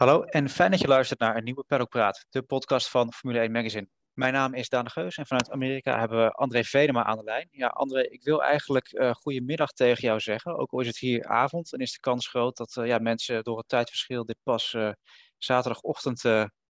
Hallo 0.00 0.22
en 0.22 0.48
fijn 0.48 0.70
dat 0.70 0.80
je 0.80 0.86
luistert 0.86 1.20
naar 1.20 1.36
een 1.36 1.44
nieuwe 1.44 1.64
Paddock 1.64 1.88
Praat, 1.88 2.26
de 2.30 2.42
podcast 2.42 2.88
van 2.88 3.12
Formule 3.12 3.40
1 3.40 3.52
Magazine. 3.52 3.88
Mijn 4.12 4.32
naam 4.32 4.54
is 4.54 4.68
Daan 4.68 4.84
de 4.84 4.90
Geus 4.90 5.16
en 5.16 5.26
vanuit 5.26 5.50
Amerika 5.50 5.98
hebben 5.98 6.24
we 6.24 6.30
André 6.30 6.64
Vedema 6.64 7.04
aan 7.04 7.16
de 7.16 7.24
lijn. 7.24 7.48
Ja, 7.50 7.66
André, 7.66 8.02
ik 8.02 8.22
wil 8.22 8.42
eigenlijk 8.42 8.92
uh, 8.92 9.14
goedemiddag 9.14 9.70
tegen 9.70 10.02
jou 10.02 10.20
zeggen. 10.20 10.58
Ook 10.58 10.72
al 10.72 10.80
is 10.80 10.86
het 10.86 10.98
hier 10.98 11.26
avond 11.26 11.72
en 11.72 11.78
is 11.78 11.92
de 11.92 12.00
kans 12.00 12.28
groot 12.28 12.56
dat 12.56 12.76
uh, 12.76 12.86
ja, 12.86 12.98
mensen 12.98 13.44
door 13.44 13.58
het 13.58 13.68
tijdverschil 13.68 14.24
dit 14.24 14.38
pas 14.42 14.72
uh, 14.72 14.92
zaterdagochtend 15.38 16.20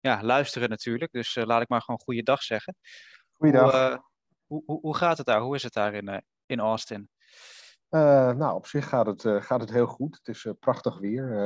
ja, 0.01 0.23
luisteren 0.23 0.69
natuurlijk. 0.69 1.13
Dus 1.13 1.35
laat 1.35 1.63
ik 1.63 1.69
maar 1.69 1.83
gewoon 1.83 2.01
goeiedag 2.01 2.43
zeggen. 2.43 2.77
Goeiedag. 3.33 3.99
Hoe, 4.47 4.63
hoe, 4.67 4.81
hoe, 4.81 4.97
gaat 4.97 5.17
het 5.17 5.27
daar? 5.27 5.41
Hoe 5.41 5.55
is 5.55 5.63
het 5.63 5.73
daar 5.73 5.95
in, 5.95 6.25
in 6.47 6.61
Austin? 6.61 7.09
Uh, 7.95 8.33
nou, 8.33 8.55
op 8.55 8.67
zich 8.67 8.89
gaat 8.89 9.07
het, 9.07 9.25
uh, 9.25 9.43
gaat 9.43 9.61
het 9.61 9.71
heel 9.71 9.87
goed. 9.87 10.17
Het 10.17 10.29
is 10.29 10.45
uh, 10.45 10.53
prachtig 10.61 10.99
weer. 10.99 11.39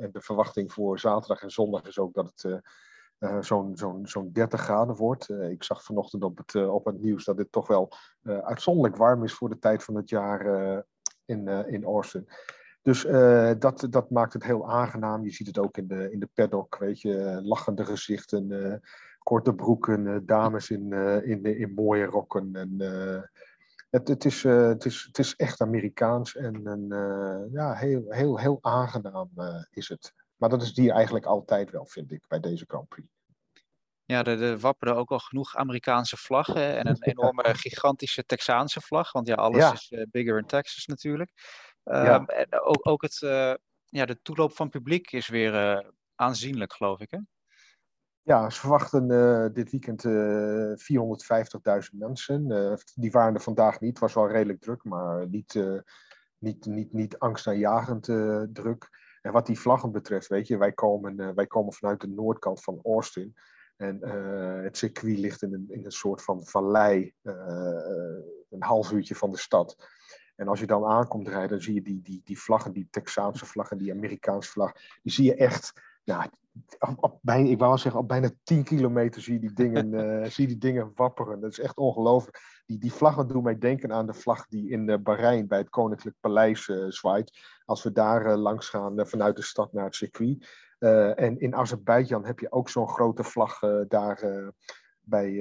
en 0.00 0.10
de 0.12 0.20
verwachting 0.20 0.72
voor 0.72 0.98
zaterdag 0.98 1.42
en 1.42 1.50
zondag 1.50 1.86
is 1.86 1.98
ook 1.98 2.14
dat 2.14 2.32
het 2.34 2.62
zo'n 3.46 3.76
zo'n 3.76 4.06
zo'n 4.06 4.32
30 4.32 4.60
graden 4.60 4.96
wordt. 4.96 5.28
ik 5.28 5.62
zag 5.62 5.84
vanochtend 5.84 6.22
op 6.24 6.38
het, 6.38 6.68
op 6.68 6.84
het 6.84 7.00
nieuws 7.00 7.24
dat 7.24 7.36
dit 7.36 7.52
toch 7.52 7.66
wel 7.66 7.92
uitzonderlijk 8.22 8.96
warm 8.96 9.24
is 9.24 9.34
voor 9.34 9.48
de 9.48 9.58
tijd 9.58 9.84
van 9.84 9.94
het 9.94 10.08
jaar 10.08 10.44
in, 11.24 11.48
in 11.48 11.84
Austin. 11.84 12.28
Dus 12.82 13.02
dat, 13.58 13.86
dat 13.90 14.10
maakt 14.10 14.32
het 14.32 14.44
heel 14.44 14.70
aangenaam. 14.70 15.24
Je 15.24 15.30
ziet 15.30 15.46
het 15.46 15.58
ook 15.58 15.76
in 15.76 15.88
de, 15.88 16.12
in 16.12 16.20
de 16.20 16.28
paddock, 16.34 16.78
weet 16.78 17.00
je, 17.00 17.40
lachende 17.42 17.84
gezichten, 17.84 18.80
korte 19.18 19.54
broeken, 19.54 20.26
dames 20.26 20.70
in, 20.70 20.92
in, 21.24 21.44
in 21.44 21.72
mooie 21.74 22.04
rokken 22.04 22.50
en 22.52 22.76
het, 23.90 24.08
het, 24.08 24.24
is, 24.24 24.44
uh, 24.44 24.66
het, 24.66 24.84
is, 24.84 25.04
het 25.06 25.18
is 25.18 25.36
echt 25.36 25.60
Amerikaans 25.60 26.36
en 26.36 26.66
een, 26.66 26.86
uh, 26.92 27.52
ja, 27.52 27.74
heel, 27.74 28.04
heel, 28.08 28.38
heel 28.38 28.58
aangenaam 28.60 29.30
uh, 29.36 29.62
is 29.70 29.88
het. 29.88 30.14
Maar 30.36 30.48
dat 30.48 30.62
is 30.62 30.74
die 30.74 30.92
eigenlijk 30.92 31.26
altijd 31.26 31.70
wel, 31.70 31.86
vind 31.86 32.12
ik, 32.12 32.24
bij 32.28 32.40
deze 32.40 32.64
Grand 32.68 32.88
Prix. 32.88 33.08
Ja, 34.04 34.24
er, 34.24 34.42
er 34.42 34.58
wapperen 34.58 34.96
ook 34.96 35.10
al 35.10 35.18
genoeg 35.18 35.56
Amerikaanse 35.56 36.16
vlaggen 36.16 36.76
en 36.76 36.86
een 36.86 37.02
enorme 37.12 37.54
gigantische 37.54 38.24
Texaanse 38.24 38.80
vlag. 38.80 39.12
Want 39.12 39.26
ja, 39.26 39.34
alles 39.34 39.62
ja. 39.62 39.72
is 39.72 40.06
bigger 40.10 40.38
in 40.38 40.46
Texas 40.46 40.86
natuurlijk. 40.86 41.30
Ja. 41.82 42.14
Um, 42.14 42.24
en 42.26 42.60
ook, 42.60 42.88
ook 42.88 43.02
het, 43.02 43.18
ja, 43.84 44.06
de 44.06 44.18
toeloop 44.22 44.52
van 44.52 44.68
publiek 44.68 45.12
is 45.12 45.28
weer 45.28 45.84
aanzienlijk, 46.14 46.72
geloof 46.72 47.00
ik, 47.00 47.10
hè? 47.10 47.18
Ja, 48.22 48.50
ze 48.50 48.60
verwachten 48.60 49.10
uh, 49.10 49.46
dit 49.52 49.70
weekend 49.70 50.04
uh, 50.04 50.72
450.000 51.92 51.98
mensen. 51.98 52.50
Uh, 52.50 52.74
die 52.94 53.10
waren 53.10 53.34
er 53.34 53.40
vandaag 53.40 53.80
niet. 53.80 53.90
Het 53.90 53.98
was 53.98 54.14
wel 54.14 54.30
redelijk 54.30 54.60
druk, 54.60 54.84
maar 54.84 55.28
niet, 55.28 55.82
niet, 56.38 56.66
niet, 56.66 56.92
niet 56.92 57.18
angstaanjagend 57.18 58.04
druk. 58.52 58.98
En 59.22 59.32
wat 59.32 59.46
die 59.46 59.58
vlaggen 59.58 59.92
betreft, 59.92 60.26
weet 60.28 60.46
je, 60.46 60.56
wij 60.56 60.72
komen, 60.72 61.34
wij 61.34 61.46
komen 61.46 61.72
vanuit 61.72 62.00
de 62.00 62.08
noordkant 62.08 62.62
van 62.62 62.80
Austin. 62.82 63.34
En 63.76 64.08
het 64.62 64.76
circuit 64.76 65.18
ligt 65.18 65.42
in 65.42 65.54
een, 65.54 65.66
in 65.68 65.84
een 65.84 65.92
soort 65.92 66.22
van 66.22 66.46
vallei, 66.46 67.14
een 68.50 68.62
half 68.62 68.92
uurtje 68.92 69.14
van 69.14 69.30
de 69.30 69.38
stad. 69.38 69.76
En 70.36 70.48
als 70.48 70.60
je 70.60 70.66
dan 70.66 70.84
aankomt 70.84 71.28
rijden, 71.28 71.50
dan 71.50 71.60
zie 71.60 71.74
je 71.74 71.82
die, 71.82 72.02
die, 72.02 72.20
die 72.24 72.40
vlaggen, 72.40 72.72
die 72.72 72.88
Texaanse 72.90 73.46
vlaggen, 73.46 73.78
die 73.78 73.92
Amerikaanse 73.92 74.50
vlag, 74.50 74.72
die 75.02 75.12
zie 75.12 75.24
je 75.24 75.34
echt 75.34 75.72
nou, 76.10 76.28
op, 76.78 77.02
op, 77.04 77.18
bijna, 77.22 77.48
ik 77.48 77.58
wou 77.58 77.78
zeggen, 77.78 78.00
op 78.00 78.08
bijna 78.08 78.30
10 78.42 78.64
kilometer 78.64 79.22
zie 79.22 79.34
je 79.34 79.40
die 79.40 79.52
dingen, 79.52 79.92
uh, 79.92 80.24
zie 80.30 80.48
je 80.48 80.52
die 80.52 80.58
dingen 80.58 80.92
wapperen. 80.94 81.40
Dat 81.40 81.50
is 81.50 81.60
echt 81.60 81.76
ongelooflijk. 81.76 82.62
Die, 82.66 82.78
die 82.78 82.92
vlaggen 82.92 83.28
doen 83.28 83.42
mij 83.42 83.58
denken 83.58 83.92
aan 83.92 84.06
de 84.06 84.14
vlag 84.14 84.46
die 84.46 84.70
in 84.70 84.88
uh, 84.88 84.96
Bahrein 84.98 85.48
bij 85.48 85.58
het 85.58 85.68
Koninklijk 85.68 86.16
Paleis 86.20 86.68
uh, 86.68 86.90
zwaait. 86.90 87.38
Als 87.64 87.82
we 87.82 87.92
daar 87.92 88.36
langs 88.36 88.68
gaan 88.68 89.06
vanuit 89.06 89.36
de 89.36 89.42
stad 89.42 89.72
naar 89.72 89.84
het 89.84 89.94
circuit. 89.94 90.48
en 91.16 91.40
in 91.40 91.54
Azerbeidzjan 91.54 92.24
heb 92.26 92.38
je 92.38 92.52
ook 92.52 92.68
zo'n 92.68 92.88
grote 92.88 93.24
vlag 93.24 93.58
daar 93.88 94.52
bij, 95.00 95.32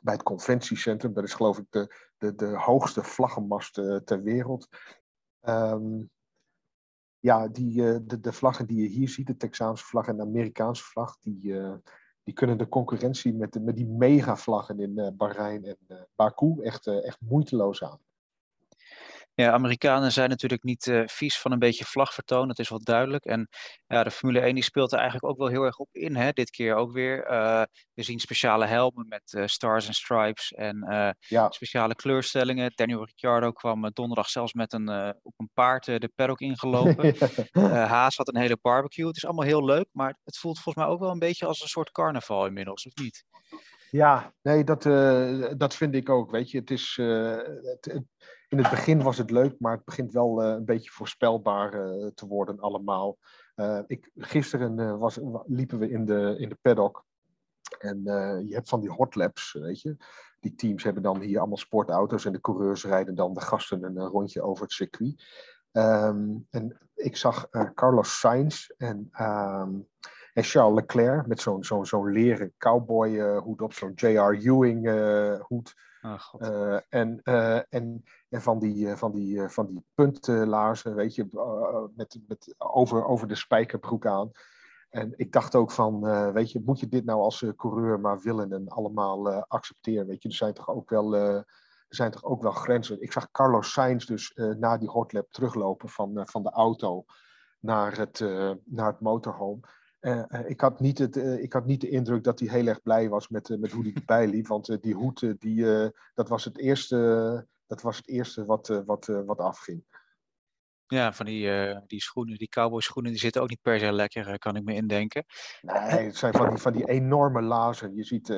bij 0.00 0.14
het 0.14 0.22
conventiecentrum. 0.22 1.12
Dat 1.12 1.24
is 1.24 1.34
geloof 1.34 1.58
ik 1.58 1.64
de, 1.70 1.94
de, 2.18 2.34
de 2.34 2.58
hoogste 2.58 3.02
vlaggenmast 3.02 3.74
ter 4.04 4.22
wereld. 4.22 4.68
Um, 5.42 6.10
ja, 7.26 7.48
die, 7.48 7.82
uh, 7.82 7.98
de, 8.02 8.20
de 8.20 8.32
vlaggen 8.32 8.66
die 8.66 8.82
je 8.82 8.88
hier 8.88 9.08
ziet, 9.08 9.26
de 9.26 9.36
Texaanse 9.36 9.84
vlag 9.84 10.06
en 10.06 10.16
de 10.16 10.22
Amerikaanse 10.22 10.82
vlag, 10.82 11.18
die, 11.20 11.42
uh, 11.42 11.74
die 12.22 12.34
kunnen 12.34 12.58
de 12.58 12.68
concurrentie 12.68 13.34
met, 13.34 13.52
de, 13.52 13.60
met 13.60 13.76
die 13.76 13.86
megavlaggen 13.86 14.80
in 14.80 14.98
uh, 14.98 15.08
Bahrein 15.12 15.64
en 15.64 16.08
Baku 16.16 16.62
echt, 16.62 16.86
echt 16.86 17.20
moeiteloos 17.20 17.84
aan. 17.84 17.98
Ja, 19.36 19.52
Amerikanen 19.52 20.12
zijn 20.12 20.28
natuurlijk 20.28 20.62
niet 20.62 20.86
uh, 20.86 21.02
vies 21.06 21.38
van 21.38 21.52
een 21.52 21.58
beetje 21.58 21.84
vlagvertoon, 21.84 22.48
dat 22.48 22.58
is 22.58 22.68
wel 22.68 22.82
duidelijk. 22.82 23.24
En 23.24 23.48
ja, 23.86 24.04
de 24.04 24.10
Formule 24.10 24.40
1 24.40 24.54
die 24.54 24.62
speelt 24.62 24.92
er 24.92 24.98
eigenlijk 24.98 25.30
ook 25.30 25.38
wel 25.38 25.48
heel 25.48 25.62
erg 25.62 25.78
op 25.78 25.88
in, 25.92 26.16
hè? 26.16 26.30
dit 26.30 26.50
keer 26.50 26.74
ook 26.74 26.92
weer. 26.92 27.30
Uh, 27.30 27.62
we 27.94 28.02
zien 28.02 28.18
speciale 28.18 28.66
helmen 28.66 29.06
met 29.08 29.32
uh, 29.32 29.46
stars 29.46 29.86
en 29.86 29.94
stripes 29.94 30.52
en 30.52 30.84
ja. 31.18 31.50
speciale 31.50 31.94
kleurstellingen. 31.94 32.72
Daniel 32.74 33.04
Ricciardo 33.04 33.52
kwam 33.52 33.90
donderdag 33.92 34.28
zelfs 34.28 34.52
met 34.52 34.72
een, 34.72 35.14
op 35.22 35.34
een 35.36 35.50
paard 35.54 35.84
de 35.84 36.10
paddock 36.14 36.40
ingelopen. 36.40 37.14
Haas 37.88 38.16
had 38.16 38.28
een 38.28 38.40
hele 38.40 38.58
barbecue. 38.62 39.06
Het 39.06 39.16
is 39.16 39.24
allemaal 39.24 39.46
heel 39.46 39.64
leuk, 39.64 39.86
maar 39.92 40.18
het 40.24 40.38
voelt 40.38 40.60
volgens 40.60 40.84
mij 40.84 40.94
ook 40.94 41.00
wel 41.00 41.10
een 41.10 41.18
beetje 41.18 41.46
als 41.46 41.62
een 41.62 41.68
soort 41.68 41.90
carnaval 41.90 42.46
inmiddels, 42.46 42.86
of 42.86 42.94
niet? 42.94 43.24
Ja, 43.90 44.34
nee, 44.42 44.64
dat, 44.64 44.82
dat 45.58 45.76
vind 45.76 45.94
ik 45.94 46.08
ook. 46.08 46.30
Weet 46.30 46.50
je, 46.50 46.58
het 46.58 46.70
is. 46.70 46.94
Het, 46.96 47.84
het 47.84 48.04
in 48.48 48.58
het 48.58 48.70
begin 48.70 49.02
was 49.02 49.18
het 49.18 49.30
leuk, 49.30 49.54
maar 49.58 49.72
het 49.72 49.84
begint 49.84 50.12
wel 50.12 50.42
uh, 50.42 50.48
een 50.48 50.64
beetje 50.64 50.90
voorspelbaar 50.90 51.74
uh, 51.74 52.06
te 52.14 52.26
worden 52.26 52.60
allemaal. 52.60 53.18
Uh, 53.56 53.80
ik, 53.86 54.10
gisteren 54.16 54.98
was, 54.98 55.18
liepen 55.46 55.78
we 55.78 55.90
in 55.90 56.04
de, 56.04 56.34
in 56.38 56.48
de 56.48 56.58
paddock. 56.62 57.04
En 57.78 58.02
je 58.46 58.54
hebt 58.54 58.68
van 58.68 58.80
die 58.80 58.90
hot 58.90 59.14
laps, 59.14 59.52
weet 59.52 59.80
je. 59.80 59.96
Die 60.40 60.54
teams 60.54 60.82
hebben 60.82 61.02
dan 61.02 61.20
hier 61.20 61.38
allemaal 61.38 61.56
sportauto's 61.56 62.24
en 62.24 62.32
de 62.32 62.40
coureurs 62.40 62.84
rijden 62.84 63.14
dan 63.14 63.34
de 63.34 63.40
gasten 63.40 63.82
een 63.82 63.98
rondje 63.98 64.42
over 64.42 64.62
het 64.62 64.72
circuit. 64.72 65.24
Um, 65.72 66.46
en 66.50 66.78
ik 66.94 67.16
zag 67.16 67.48
Carlos 67.74 68.18
Sainz 68.18 68.68
en, 68.76 69.08
um, 69.20 69.88
en 70.32 70.42
Charles 70.42 70.74
Leclerc 70.74 71.26
met 71.26 71.40
zo'n 71.40 71.64
zo'n 71.64 71.86
zo'n 71.86 72.12
leren 72.12 72.54
cowboy 72.58 73.18
hoed 73.20 73.62
op, 73.62 73.72
zo'n 73.72 73.92
J.R. 73.94 74.32
Ewing 74.32 74.88
hoed. 75.40 75.74
Oh, 76.06 76.78
en, 76.88 77.22
en 77.68 78.04
en 78.36 78.42
van 78.42 78.58
die, 78.58 78.90
eh, 78.90 78.96
van 78.96 79.12
die, 79.12 79.42
eh, 79.42 79.48
van 79.48 79.66
die 79.66 79.84
puntlaarzen, 79.94 80.94
weet 80.94 81.14
je, 81.14 81.28
eh, 81.32 81.96
met, 81.96 82.18
met 82.26 82.54
over, 82.58 83.04
over 83.04 83.28
de 83.28 83.34
spijkerbroek 83.34 84.06
aan. 84.06 84.30
En 84.90 85.12
ik 85.16 85.32
dacht 85.32 85.54
ook 85.54 85.70
van, 85.70 86.00
weet 86.32 86.52
je, 86.52 86.62
moet 86.64 86.80
je 86.80 86.88
dit 86.88 87.04
nou 87.04 87.20
als 87.20 87.44
coureur 87.56 88.00
maar 88.00 88.20
willen 88.20 88.52
en 88.52 88.68
allemaal 88.68 89.42
accepteren? 89.42 90.06
Weet 90.06 90.22
je, 90.22 90.28
er 90.28 90.34
zijn 90.34 90.54
toch 90.54 90.68
ook 90.68 90.90
wel, 90.90 91.14
er 91.14 91.44
zijn 91.88 92.10
toch 92.10 92.24
ook 92.24 92.42
wel 92.42 92.52
grenzen. 92.52 93.02
Ik 93.02 93.12
zag 93.12 93.30
Carlos 93.30 93.72
Sainz 93.72 94.06
dus 94.06 94.32
na 94.58 94.76
die 94.76 94.88
hotlap 94.88 95.30
teruglopen 95.30 95.88
van, 95.88 96.22
van 96.28 96.42
de 96.42 96.50
auto 96.50 97.04
naar 97.60 97.96
het, 97.98 98.20
naar 98.64 98.86
het 98.86 99.00
motorhome. 99.00 99.60
Uh, 100.06 100.22
ik, 100.46 100.60
had 100.60 100.80
niet 100.80 100.98
het, 100.98 101.16
uh, 101.16 101.42
ik 101.42 101.52
had 101.52 101.66
niet 101.66 101.80
de 101.80 101.88
indruk 101.88 102.24
dat 102.24 102.38
hij 102.38 102.48
heel 102.48 102.66
erg 102.66 102.82
blij 102.82 103.08
was 103.08 103.28
met, 103.28 103.56
met 103.60 103.72
hoe 103.72 103.82
hij 103.82 103.92
erbij 104.00 104.26
liep. 104.26 104.46
Want 104.46 104.82
die 104.82 104.94
hoed, 104.94 105.34
die, 105.38 105.64
dat 106.14 106.28
was 106.28 106.44
het 106.44 106.58
eerste 106.58 107.46
dat 107.66 107.82
was 107.82 107.96
het 107.96 108.08
eerste 108.08 108.44
wat, 108.44 108.82
wat, 108.84 109.06
wat 109.06 109.38
afging. 109.38 109.84
Ja, 110.86 111.12
van 111.12 111.26
die, 111.26 111.50
die 111.86 112.02
schoenen, 112.02 112.38
die 112.38 112.48
cowboy 112.48 112.80
schoenen, 112.80 113.10
die 113.10 113.20
zitten 113.20 113.42
ook 113.42 113.48
niet 113.48 113.62
per 113.62 113.78
se 113.78 113.92
lekker, 113.92 114.38
kan 114.38 114.56
ik 114.56 114.64
me 114.64 114.74
indenken. 114.74 115.24
Nee, 115.60 116.06
het 116.06 116.16
zijn 116.16 116.32
van 116.32 116.48
die, 116.48 116.58
van 116.58 116.72
die 116.72 116.88
enorme 116.88 117.42
lazen. 117.42 117.94
Je 117.94 118.04
ziet, 118.04 118.28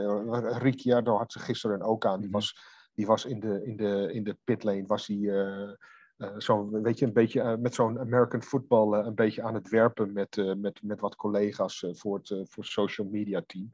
Ricciardo 0.58 1.16
had 1.16 1.32
ze 1.32 1.38
gisteren 1.38 1.82
ook 1.82 2.06
aan. 2.06 2.20
Die 2.20 2.28
mhm. 2.28 2.38
was, 2.38 2.58
die 2.94 3.06
was 3.06 3.24
in 3.24 3.40
de, 3.40 3.64
in 3.64 3.76
de, 3.76 4.12
in 4.12 4.24
de 4.24 4.36
pitlane, 4.44 4.86
was 4.86 5.06
hij 5.06 5.16
uh, 6.18 6.38
zo, 6.38 6.70
weet 6.70 6.98
je, 6.98 7.06
een 7.06 7.12
beetje 7.12 7.56
met 7.56 7.74
zo'n 7.74 7.98
American 7.98 8.42
football 8.42 8.92
een 8.92 9.14
beetje 9.14 9.42
aan 9.42 9.54
het 9.54 9.68
werpen 9.68 10.12
met, 10.12 10.54
met, 10.56 10.82
met 10.82 11.00
wat 11.00 11.16
collega's 11.16 11.84
voor, 11.90 12.18
het, 12.18 12.48
voor 12.50 12.64
social 12.64 13.06
media 13.06 13.42
team. 13.46 13.72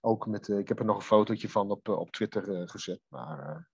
Ook 0.00 0.26
met, 0.26 0.48
ik 0.48 0.68
heb 0.68 0.78
er 0.78 0.84
nog 0.84 0.96
een 0.96 1.02
fotootje 1.02 1.48
van 1.48 1.70
op, 1.70 1.88
op 1.88 2.10
Twitter 2.10 2.68
gezet, 2.68 3.00
maar 3.08 3.72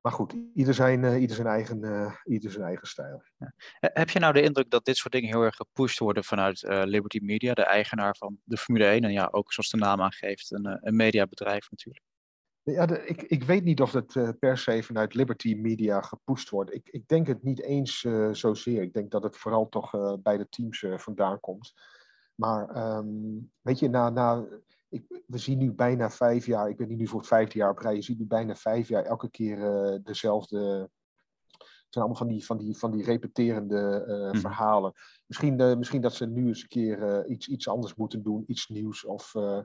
maar 0.00 0.12
goed, 0.12 0.36
ieder 0.54 0.74
zijn, 0.74 1.20
ieder 1.20 1.36
zijn, 1.36 1.48
eigen, 1.48 1.80
ieder 2.24 2.50
zijn 2.50 2.64
eigen 2.64 2.86
stijl. 2.86 3.22
Ja. 3.38 3.52
Heb 3.80 4.10
je 4.10 4.18
nou 4.18 4.32
de 4.32 4.42
indruk 4.42 4.70
dat 4.70 4.84
dit 4.84 4.96
soort 4.96 5.12
dingen 5.12 5.28
heel 5.28 5.42
erg 5.42 5.56
gepusht 5.56 5.98
worden 5.98 6.24
vanuit 6.24 6.62
Liberty 6.62 7.18
Media, 7.22 7.54
de 7.54 7.64
eigenaar 7.64 8.16
van 8.16 8.38
de 8.44 8.56
Formule 8.56 8.84
1? 8.84 9.00
En 9.02 9.12
ja, 9.12 9.28
ook 9.30 9.52
zoals 9.52 9.70
de 9.70 9.76
naam 9.76 10.00
aangeeft, 10.00 10.52
een, 10.52 10.78
een 10.80 10.96
mediabedrijf 10.96 11.70
natuurlijk. 11.70 12.04
Ja, 12.64 12.86
de, 12.86 13.06
ik, 13.06 13.22
ik 13.22 13.44
weet 13.44 13.64
niet 13.64 13.80
of 13.80 13.92
het 13.92 14.38
per 14.38 14.58
se 14.58 14.82
vanuit 14.82 15.14
Liberty 15.14 15.54
Media 15.54 16.00
gepusht 16.00 16.50
wordt. 16.50 16.74
Ik, 16.74 16.88
ik 16.88 17.08
denk 17.08 17.26
het 17.26 17.42
niet 17.42 17.62
eens 17.62 18.06
zozeer. 18.32 18.82
Ik 18.82 18.92
denk 18.92 19.10
dat 19.10 19.22
het 19.22 19.36
vooral 19.36 19.68
toch 19.68 20.18
bij 20.22 20.36
de 20.36 20.48
teams 20.48 20.84
vandaan 20.96 21.40
komt. 21.40 21.74
Maar 22.34 22.96
um, 22.96 23.50
weet 23.60 23.78
je, 23.78 23.88
na, 23.88 24.10
na 24.10 24.44
ik, 24.88 25.22
we 25.26 25.38
zien 25.38 25.58
nu 25.58 25.72
bijna 25.72 26.10
vijf 26.10 26.46
jaar, 26.46 26.68
ik 26.68 26.76
ben 26.76 26.96
nu 26.96 27.06
voor 27.06 27.18
het 27.18 27.28
vijfde 27.28 27.58
jaar 27.58 27.70
op 27.70 27.78
rij, 27.78 27.94
je 27.94 28.02
ziet 28.02 28.18
nu 28.18 28.26
bijna 28.26 28.54
vijf 28.54 28.88
jaar 28.88 29.04
elke 29.04 29.30
keer 29.30 29.58
uh, 29.58 29.98
dezelfde, 30.02 30.90
zijn 31.88 32.04
allemaal 32.04 32.14
van 32.14 32.28
die, 32.28 32.44
van 32.44 32.58
die, 32.58 32.76
van 32.76 32.90
die 32.90 33.04
repeterende 33.04 34.04
Mhm. 34.32 34.40
verhalen. 34.40 34.92
Misschien, 35.26 35.60
eh, 35.60 35.76
misschien 35.76 36.00
dat 36.00 36.14
ze 36.14 36.26
nu 36.26 36.46
eens 36.46 36.62
een 36.62 36.68
keer 36.68 37.02
eh, 37.02 37.30
iets, 37.30 37.48
iets 37.48 37.68
anders 37.68 37.94
moeten 37.94 38.22
doen, 38.22 38.44
iets 38.46 38.68
nieuws. 38.68 39.04
Of, 39.04 39.34
eh, 39.34 39.58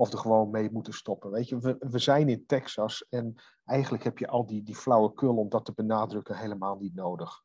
of 0.00 0.12
er 0.12 0.18
gewoon 0.18 0.50
mee 0.50 0.70
moeten 0.70 0.92
stoppen. 0.92 1.30
Weet 1.30 1.48
je, 1.48 1.58
we, 1.58 1.76
we 1.78 1.98
zijn 1.98 2.28
in 2.28 2.46
Texas 2.46 3.06
en 3.08 3.34
eigenlijk 3.64 4.04
heb 4.04 4.18
je 4.18 4.28
al 4.28 4.46
die, 4.46 4.62
die 4.62 4.76
flauwekul 4.76 5.36
om 5.36 5.48
dat 5.48 5.64
te 5.64 5.72
benadrukken 5.72 6.36
helemaal 6.36 6.76
niet 6.76 6.94
nodig. 6.94 7.42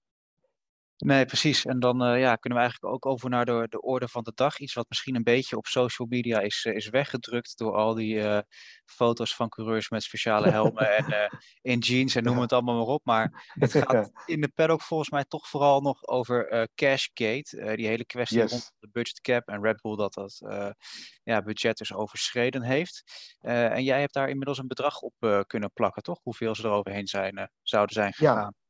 Nee, 0.97 1.25
precies. 1.25 1.65
En 1.65 1.79
dan 1.79 2.03
eh, 2.03 2.19
ja, 2.19 2.35
kunnen 2.35 2.59
we 2.59 2.65
eigenlijk 2.65 2.93
ook 2.93 3.05
over 3.05 3.29
naar 3.29 3.45
de, 3.45 3.65
de 3.69 3.81
orde 3.81 4.07
van 4.07 4.23
de 4.23 4.31
dag. 4.35 4.59
Iets 4.59 4.73
wat 4.73 4.85
misschien 4.89 5.15
een 5.15 5.23
beetje 5.23 5.57
op 5.57 5.65
social 5.65 6.07
media 6.07 6.39
is, 6.39 6.65
eh, 6.65 6.75
is 6.75 6.89
weggedrukt 6.89 7.57
door 7.57 7.75
al 7.75 7.93
die 7.93 8.21
eh, 8.21 8.39
foto's 8.85 9.35
van 9.35 9.49
coureurs 9.49 9.89
met 9.89 10.03
speciale 10.03 10.49
helmen 10.49 10.97
en 10.97 11.29
in 11.61 11.79
jeans 11.79 12.15
en 12.15 12.23
noem 12.23 12.39
het 12.39 12.53
allemaal 12.53 12.75
maar 12.75 12.85
op. 12.85 13.05
Maar 13.05 13.51
het 13.53 13.71
gaat 13.87 14.11
in 14.25 14.41
de 14.41 14.47
paddock 14.47 14.81
volgens 14.81 15.09
mij 15.09 15.25
toch 15.25 15.47
vooral 15.47 15.81
nog 15.81 16.07
over 16.07 16.69
Cashgate. 16.75 17.73
die 17.75 17.87
hele 17.87 18.05
kwestie 18.05 18.33
Yes. 18.35 18.51
rond 18.51 18.71
de 18.79 18.89
budget 18.91 19.21
cap 19.21 19.47
en 19.47 19.61
Red 19.63 19.81
Bull 19.81 19.95
dat 19.95 20.13
dat 20.13 20.39
ja, 21.23 21.41
budget 21.41 21.77
dus 21.77 21.93
overschreden 21.93 22.61
heeft. 22.61 23.03
En 23.39 23.83
jij 23.83 23.99
hebt 23.99 24.13
daar 24.13 24.29
inmiddels 24.29 24.57
een 24.57 24.67
bedrag 24.67 25.01
op 25.01 25.43
kunnen 25.47 25.71
plakken, 25.73 26.03
toch? 26.03 26.19
Hoeveel 26.23 26.55
ze 26.55 26.63
er 26.63 26.69
overheen 26.69 27.07
zijn, 27.07 27.51
zouden 27.61 27.95
zijn 27.95 28.13
gegaan. 28.13 28.35
Ja, 28.35 28.64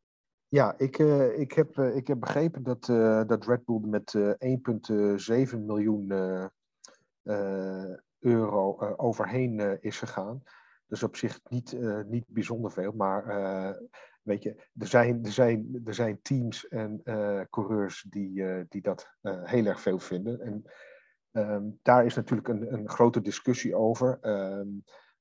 ik, 0.77 0.99
eh, 0.99 1.39
ik, 1.39 1.51
heb, 1.51 1.77
eh, 1.77 1.95
ik 1.95 2.07
heb 2.07 2.19
begrepen 2.19 2.63
dat, 2.63 2.89
eh, 2.89 3.23
dat 3.25 3.45
Red 3.45 3.65
Bull 3.65 3.79
met 3.79 4.13
eh 4.13 4.31
1,7 4.37 5.65
miljoen 5.65 6.09
euro 8.19 8.79
overheen 8.97 9.81
is 9.81 9.99
gegaan. 9.99 10.43
Dus 10.87 11.03
op 11.03 11.15
zich 11.15 11.39
niet, 11.49 11.77
niet 12.07 12.25
bijzonder 12.27 12.71
veel, 12.71 12.91
maar 12.91 13.25
weet 14.21 14.43
je, 14.43 14.69
er 14.77 14.87
zijn, 14.87 15.25
er 15.25 15.31
zijn, 15.31 15.81
er 15.85 15.93
zijn 15.93 16.21
teams 16.21 16.67
en 16.67 17.01
coureurs 17.49 18.05
die, 18.09 18.43
die 18.69 18.81
dat 18.81 19.09
heel 19.21 19.65
erg 19.65 19.81
veel 19.81 19.99
vinden. 19.99 20.41
En 20.41 20.63
ehm, 21.31 21.63
daar 21.81 22.05
is 22.05 22.15
natuurlijk 22.15 22.47
een, 22.47 22.73
een 22.73 22.89
grote 22.89 23.21
discussie 23.21 23.75
over. 23.75 24.17
Ehm, 24.21 24.67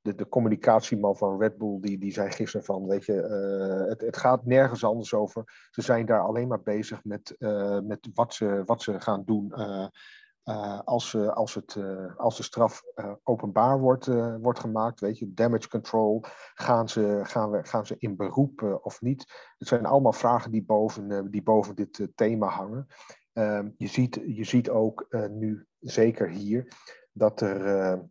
de, 0.04 0.14
de 0.14 0.28
communicatieman 0.28 1.16
van 1.16 1.40
Red 1.40 1.58
Bull 1.58 1.80
die, 1.80 1.98
die 1.98 2.12
zei 2.12 2.30
gisteren 2.30 2.66
van, 2.66 2.86
weet 2.86 3.04
je, 3.04 3.20
eh, 3.22 3.88
het, 3.88 4.00
het 4.00 4.16
gaat 4.16 4.44
nergens 4.44 4.84
anders 4.84 5.14
over. 5.14 5.68
Ze 5.70 5.82
zijn 5.82 6.06
daar 6.06 6.20
alleen 6.20 6.48
maar 6.48 6.62
bezig 6.62 7.04
met, 7.04 7.36
eh, 7.38 7.80
met 7.80 8.08
wat, 8.14 8.34
ze, 8.34 8.62
wat 8.64 8.82
ze 8.82 9.00
gaan 9.00 9.22
doen 9.24 9.52
eh, 9.52 10.80
als, 10.84 11.16
als, 11.16 11.54
het, 11.54 11.76
als 12.16 12.36
de 12.36 12.42
straf 12.42 12.82
openbaar 13.22 13.80
wordt, 13.80 14.06
wordt 14.40 14.58
gemaakt. 14.58 15.00
Weet 15.00 15.18
je, 15.18 15.34
damage 15.34 15.68
control, 15.68 16.20
gaan 16.54 16.88
ze, 16.88 17.20
gaan 17.22 17.50
we, 17.50 17.64
gaan 17.64 17.86
ze 17.86 17.94
in 17.98 18.16
beroep 18.16 18.80
of 18.82 19.00
niet? 19.00 19.52
Het 19.58 19.68
zijn 19.68 19.86
allemaal 19.86 20.12
vragen 20.12 20.50
die 20.50 20.64
boven, 20.64 21.30
die 21.30 21.42
boven 21.42 21.74
dit 21.74 22.08
thema 22.14 22.48
hangen. 22.48 22.86
Ehm, 23.32 23.68
je, 23.76 23.86
ziet, 23.86 24.20
je 24.26 24.44
ziet 24.44 24.70
ook 24.70 25.06
nu, 25.30 25.66
zeker 25.78 26.28
hier, 26.28 26.68
dat 27.12 27.40
er, 27.40 28.10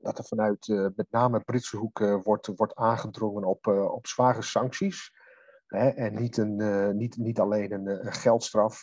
dat 0.00 0.18
er 0.18 0.24
vanuit 0.24 0.68
eh, 0.68 0.86
met 0.96 1.06
name 1.10 1.40
Britse 1.40 1.76
hoek 1.76 1.98
wordt, 1.98 2.46
wordt 2.56 2.74
aangedrongen 2.74 3.44
op, 3.44 3.66
eh, 3.66 3.92
op 3.92 4.06
zware 4.06 4.42
sancties. 4.42 5.18
Hè, 5.66 5.88
en 5.88 6.14
niet, 6.14 6.36
een, 6.36 6.60
eh, 6.60 6.88
niet, 6.88 7.16
niet 7.16 7.40
alleen 7.40 7.72
een, 7.72 8.12
geldstraf. 8.12 8.82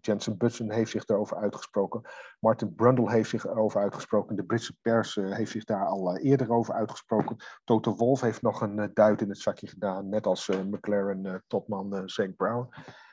Jensen 0.00 0.36
Button 0.36 0.70
heeft 0.70 0.90
zich 0.90 1.04
daarover 1.04 1.36
uitgesproken. 1.36 2.02
Martin 2.40 2.74
Brundle 2.74 3.10
heeft 3.10 3.30
zich 3.30 3.44
erover 3.44 3.80
uitgesproken. 3.80 4.36
De 4.36 4.44
Britse 4.44 4.76
pers 4.82 5.14
heeft 5.14 5.50
zich 5.50 5.64
daar 5.64 5.86
al 5.86 6.16
eerder 6.16 6.50
over 6.50 6.74
uitgesproken. 6.74 7.36
Toto 7.64 7.96
Wolff 7.96 8.22
heeft 8.22 8.42
nog 8.42 8.60
een 8.60 8.90
duit 8.94 9.20
in 9.20 9.28
het 9.28 9.38
zakje 9.38 9.66
gedaan. 9.66 10.08
Net 10.08 10.26
als 10.26 10.48
McLaren 10.48 11.44
topman 11.46 12.02
Zach 12.08 12.36
Brown. 12.36 12.68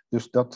Dus 0.10 0.30
dat, 0.30 0.54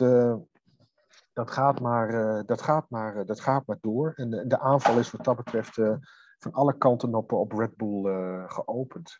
dat, 1.34 1.52
gaat, 1.52 1.80
maar, 1.80 2.46
dat, 2.46 2.62
gaat, 2.62 2.90
maar, 2.90 3.26
dat 3.26 3.40
gaat 3.40 3.68
maar 3.68 3.78
door. 3.82 4.14
En 4.16 4.30
de, 4.48 4.60
aanval 4.60 4.98
is 4.98 5.12
wat 5.12 5.24
dat 5.24 5.36
betreft 5.36 5.78
van 6.40 6.52
alle 6.52 6.78
kanten 6.78 7.16
op, 7.16 7.32
op 7.32 7.52
Red 7.52 7.76
Bull 7.76 8.06
eh, 8.06 8.44
geopend. 8.48 9.20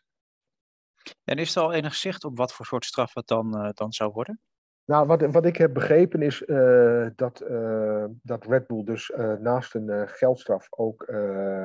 En 1.24 1.36
is 1.36 1.56
er 1.56 1.62
al 1.62 1.72
enig 1.72 1.94
zicht 1.94 2.24
op 2.24 2.36
wat 2.36 2.52
voor 2.52 2.66
soort 2.66 2.84
straf 2.84 3.14
het 3.14 3.26
dan, 3.26 3.56
eh, 3.56 3.70
dan 3.72 3.92
zou 3.92 4.12
worden? 4.12 4.40
Nou, 4.84 5.06
wat, 5.06 5.20
wat 5.20 5.46
ik 5.46 5.56
heb 5.56 5.74
begrepen 5.74 6.22
is 6.22 6.44
eh, 6.44 7.06
dat, 7.16 7.40
eh, 7.40 8.04
dat 8.22 8.46
Red 8.46 8.66
Bull 8.66 8.84
dus 8.84 9.10
eh, 9.10 9.32
naast 9.32 9.74
een 9.74 9.88
eh, 9.88 10.02
geldstraf 10.06 10.66
ook 10.70 11.02
eh, 11.02 11.64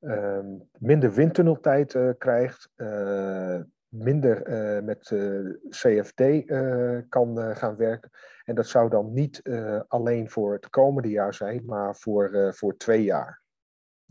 ehm, 0.00 0.46
minder 0.78 1.12
windtunneltijd 1.12 1.94
eh, 1.94 2.10
krijgt, 2.18 2.70
eh, 2.74 3.60
minder 3.88 4.42
eh, 4.42 4.82
met 4.82 5.10
eh, 5.10 5.68
CFD 5.68 6.20
eh, 6.20 6.98
kan 7.08 7.40
eh, 7.40 7.56
gaan 7.56 7.76
werken. 7.76 8.10
En 8.44 8.54
dat 8.54 8.66
zou 8.66 8.88
dan 8.88 9.12
niet 9.12 9.42
eh, 9.42 9.80
alleen 9.88 10.30
voor 10.30 10.52
het 10.52 10.70
komende 10.70 11.08
jaar 11.08 11.34
zijn, 11.34 11.64
maar 11.64 11.96
voor, 11.96 12.32
eh, 12.32 12.52
voor 12.52 12.76
twee 12.76 13.02
jaar. 13.02 13.41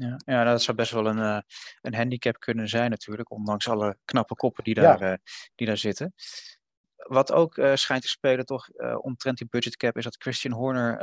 Ja, 0.01 0.19
ja 0.25 0.43
dat 0.43 0.61
zou 0.61 0.77
best 0.77 0.91
wel 0.91 1.07
een, 1.07 1.19
eh, 1.19 1.39
een 1.81 1.95
handicap 1.95 2.39
kunnen 2.39 2.67
zijn 2.67 2.89
natuurlijk, 2.89 3.31
ondanks 3.31 3.67
alle 3.67 3.97
knappe 4.05 4.35
koppen 4.35 4.63
die 4.63 4.73
daar, 4.73 5.01
eh, 5.01 5.17
die 5.55 5.67
daar 5.67 5.77
zitten. 5.77 6.13
Wat 6.95 7.31
ook 7.31 7.57
eh, 7.57 7.75
schijnt 7.75 8.01
te 8.01 8.07
spelen 8.07 8.45
toch 8.45 8.69
omtrent 9.01 9.37
die 9.37 9.47
budget 9.49 9.77
cap 9.77 9.97
is 9.97 10.03
dat 10.03 10.21
Christian 10.21 10.53
Horner 10.53 10.97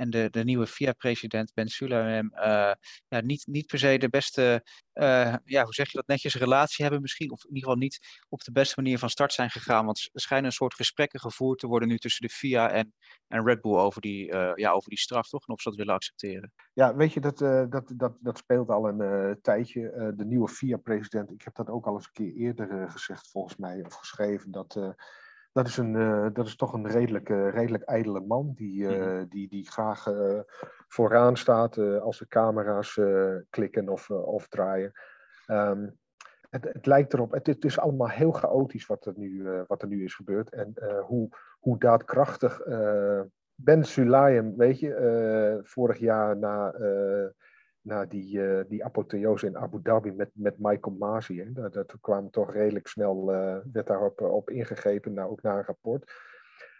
en 0.00 0.10
de, 0.10 0.30
de 0.30 0.44
nieuwe 0.44 0.66
FIA-president 0.66 1.54
Ben 1.54 1.68
Sulayem 1.68 2.30
eh, 2.34 2.72
ja, 3.08 3.20
niet, 3.20 3.46
niet 3.46 3.66
per 3.66 3.78
se 3.78 3.98
de 3.98 4.08
beste, 4.08 4.64
eh, 4.92 5.34
ja, 5.44 5.64
hoe 5.64 5.74
zeg 5.74 5.90
je 5.90 5.96
dat 5.96 6.06
netjes, 6.06 6.34
relatie 6.34 6.82
hebben 6.84 7.02
misschien. 7.02 7.30
Of 7.30 7.44
in 7.44 7.54
ieder 7.54 7.62
geval 7.62 7.82
niet 7.82 8.24
op 8.28 8.44
de 8.44 8.52
beste 8.52 8.80
manier 8.82 8.98
van 8.98 9.10
start 9.10 9.32
zijn 9.32 9.50
gegaan. 9.50 9.84
Want 9.84 10.08
er 10.12 10.20
schijnen 10.20 10.46
een 10.46 10.52
soort 10.52 10.74
gesprekken 10.74 11.20
gevoerd 11.20 11.58
te 11.58 11.66
worden 11.66 11.88
nu 11.88 11.98
tussen 11.98 12.26
de 12.26 12.32
FIA 12.32 12.70
en, 12.70 12.94
en 13.28 13.44
Red 13.44 13.60
Bull 13.60 13.76
over 13.76 14.00
die, 14.00 14.30
eh, 14.30 14.52
ja, 14.54 14.70
over 14.70 14.88
die 14.88 14.98
straf 14.98 15.28
toch? 15.28 15.46
En 15.46 15.54
of 15.54 15.60
ze 15.60 15.68
dat 15.68 15.78
willen 15.78 15.94
accepteren. 15.94 16.52
Ja, 16.72 16.94
weet 16.94 17.12
je, 17.12 17.20
dat, 17.20 17.40
eh, 17.40 17.64
dat, 17.68 17.92
dat, 17.96 18.16
dat 18.20 18.38
speelt 18.38 18.68
al 18.68 18.88
een 18.88 19.38
tijdje. 19.42 20.12
De 20.16 20.24
nieuwe 20.24 20.48
FIA-president, 20.48 21.30
ik 21.30 21.42
heb 21.42 21.54
dat 21.54 21.68
ook 21.68 21.86
al 21.86 21.94
eens 21.94 22.04
een 22.04 22.12
keer 22.12 22.34
eerder 22.34 22.90
gezegd, 22.90 23.30
volgens 23.30 23.56
mij, 23.56 23.84
of 23.84 23.94
geschreven. 23.94 24.50
Dat, 24.50 24.94
dat, 25.52 25.66
is, 25.66 25.76
een, 25.76 25.96
eh, 25.96 26.26
dat 26.32 26.46
is 26.46 26.56
toch 26.56 26.72
een 26.72 26.86
redelijk, 26.88 27.28
eh, 27.28 27.50
redelijk 27.50 27.84
ijdele 27.84 28.20
man, 28.20 28.52
die, 28.54 28.86
eh, 28.86 29.14
Mhm. 29.14 29.28
die, 29.28 29.48
die 29.48 29.70
graag 29.70 30.06
vooraan 30.88 31.36
staat 31.36 31.78
als 31.78 32.18
de 32.18 32.28
camera's 32.28 33.00
klikken 33.50 33.88
of, 33.88 34.10
of 34.10 34.48
draaien. 34.48 34.92
Ehm, 35.46 35.88
het, 36.50 36.64
het 36.64 36.86
lijkt 36.86 37.12
erop, 37.12 37.32
het, 37.32 37.46
het 37.46 37.64
is 37.64 37.78
allemaal 37.78 38.08
heel 38.08 38.32
chaotisch 38.32 38.86
wat 38.86 39.06
er 39.06 39.12
nu, 39.16 39.48
wat 39.66 39.82
er 39.82 39.88
nu 39.88 40.04
is 40.04 40.14
gebeurd. 40.14 40.50
En 40.50 40.74
hoe, 41.06 41.28
hoe 41.60 41.78
daadkrachtig 41.78 42.60
Ben 43.54 43.84
Sulayem, 43.84 44.56
weet 44.56 44.78
je, 44.78 45.60
vorig 45.62 45.98
jaar 45.98 46.36
na, 46.36 46.72
na 47.82 48.04
die, 48.04 48.42
eh, 48.42 48.64
die 48.68 48.84
apotheose 48.84 49.46
in 49.46 49.56
Abu 49.56 49.80
Dhabi 49.82 50.12
met, 50.12 50.30
met 50.32 50.54
Michael 50.58 50.96
Masi, 50.98 51.38
hè, 51.38 51.52
dat, 51.52 51.72
dat 51.72 51.94
kwam 52.00 52.30
toch 52.30 52.52
redelijk 52.52 52.86
snel, 52.86 53.32
eh, 53.32 53.56
werd 53.72 53.86
daarop 53.86 54.20
op 54.20 54.50
ingegrepen, 54.50 55.12
nou, 55.12 55.30
ook 55.30 55.42
na 55.42 55.56
een 55.56 55.64
rapport. 55.64 56.12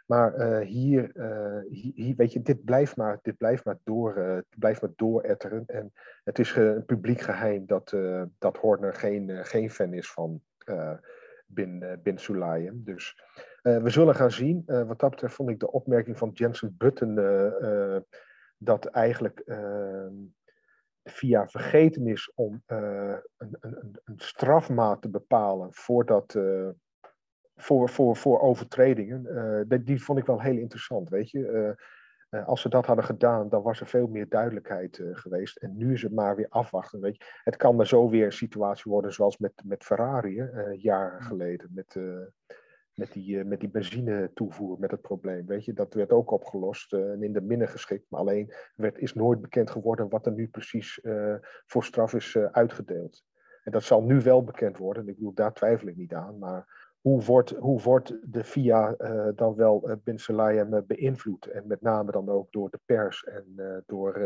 Maar 0.06 0.34
eh, 0.34 0.66
hier, 0.66 1.10
hier, 1.68 1.92
hier, 1.94 2.16
weet 2.16 2.32
je, 2.32 2.42
dit 2.42 2.64
blijft 2.64 2.96
maar, 2.96 3.18
dit 3.22 3.36
blijft 3.36 3.64
maar, 3.64 3.78
door, 3.84 4.44
blijft 4.56 4.80
maar 4.80 4.90
dooretteren. 4.96 5.62
En 5.66 5.92
het 6.24 6.38
is 6.38 6.56
een 6.56 6.84
publiek 6.84 7.20
geheim 7.20 7.66
dat, 7.66 7.96
dat 8.38 8.56
Horner 8.56 8.94
geen, 8.94 9.44
geen 9.44 9.70
fan 9.70 9.94
is 9.94 10.12
van 10.12 10.42
Bin, 11.46 11.98
Bin 12.02 12.18
Sulayem. 12.18 12.84
Dus 12.84 13.22
we 13.62 13.90
zullen 13.90 14.14
gaan 14.14 14.30
zien. 14.30 14.62
Wat 14.66 14.98
dat 14.98 15.10
betreft 15.10 15.34
vond 15.34 15.50
ik 15.50 15.60
de 15.60 15.72
opmerking 15.72 16.18
van 16.18 16.30
Jensen 16.32 16.74
Button 16.78 17.14
dat 18.62 18.86
eigenlijk 18.86 19.38
eh, 19.38 20.06
via 21.04 21.48
vergeten 21.48 22.06
is 22.06 22.32
om 22.34 22.62
eh, 22.66 23.16
een, 23.36 23.56
een, 23.60 23.98
een 24.04 24.18
strafmaat 24.18 25.02
te 25.02 25.08
bepalen 25.08 25.72
voordat, 25.72 26.34
eh, 26.34 26.68
voor, 27.56 27.88
voor, 27.88 28.16
voor 28.16 28.40
overtredingen. 28.40 29.26
Eh, 29.26 29.60
die, 29.66 29.82
die 29.82 30.02
vond 30.02 30.18
ik 30.18 30.26
wel 30.26 30.40
heel 30.40 30.56
interessant, 30.56 31.08
weet 31.08 31.30
je. 31.30 31.76
Als 32.46 32.60
ze 32.60 32.68
dat 32.68 32.86
hadden 32.86 33.04
gedaan, 33.04 33.48
dan 33.48 33.62
was 33.62 33.80
er 33.80 33.86
veel 33.86 34.06
meer 34.06 34.28
duidelijkheid 34.28 35.00
geweest. 35.12 35.56
En 35.56 35.76
nu 35.76 35.92
is 35.92 36.02
het 36.02 36.12
maar 36.12 36.36
weer 36.36 36.48
afwachten. 36.48 37.00
Weet 37.00 37.16
je. 37.16 37.24
Het 37.44 37.56
kan 37.56 37.76
maar 37.76 37.86
zo 37.86 38.08
weer 38.08 38.24
een 38.24 38.32
situatie 38.32 38.90
worden 38.90 39.12
zoals 39.12 39.38
met, 39.38 39.52
met 39.64 39.84
Ferrari, 39.84 40.48
jaren 40.76 41.22
geleden. 41.22 41.70
Met, 41.74 41.96
met, 43.00 43.12
die, 43.12 43.38
eh, 43.38 43.44
met 43.44 43.60
die 43.60 43.68
benzine 43.68 44.30
toevoer, 44.34 44.78
met 44.78 44.90
het 44.90 45.00
probleem. 45.00 45.46
Weet 45.46 45.64
je, 45.64 45.72
dat 45.72 45.94
werd 45.94 46.12
ook 46.12 46.30
opgelost 46.30 46.92
eh, 46.92 47.10
en 47.10 47.22
in 47.22 47.32
de 47.32 47.40
minnen 47.40 47.68
geschikt. 47.68 48.10
Maar 48.10 48.20
alleen 48.20 48.52
werd, 48.76 48.98
is 48.98 49.14
nooit 49.14 49.40
bekend 49.40 49.70
geworden 49.70 50.08
wat 50.08 50.26
er 50.26 50.32
nu 50.32 50.48
precies 50.48 51.00
eh, 51.00 51.34
voor 51.66 51.84
straf 51.84 52.14
is 52.14 52.36
uitgedeeld. 52.36 53.24
En 53.64 53.72
dat 53.72 53.82
zal 53.82 54.02
nu 54.02 54.20
wel 54.20 54.44
bekend 54.44 54.78
worden. 54.78 55.08
Ik 55.08 55.14
bedoel, 55.14 55.34
daar 55.34 55.52
twijfel 55.52 55.88
ik 55.88 55.96
niet 55.96 56.14
aan. 56.14 56.38
Maar 56.38 56.88
hoe 57.00 57.22
wordt, 57.22 57.50
hoe 57.50 57.80
wordt 57.80 58.32
de 58.32 58.44
FIA 58.44 58.94
dan 59.34 59.54
wel 59.54 59.98
Bin 60.04 60.18
Sulayem 60.18 60.74
uh, 60.74 60.80
beïnvloed? 60.86 61.46
En 61.46 61.66
met 61.66 61.80
name 61.80 62.10
dan 62.10 62.28
ook 62.28 62.52
door 62.52 62.70
de 62.70 62.80
pers 62.84 63.24
en 63.24 63.44
door 63.86 64.18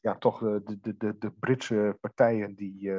ja, 0.00 0.14
toch 0.14 0.38
de, 0.38 0.78
de, 0.80 0.96
de, 0.96 1.18
de 1.18 1.30
Britse 1.30 1.96
partijen 2.00 2.54
die, 2.54 2.92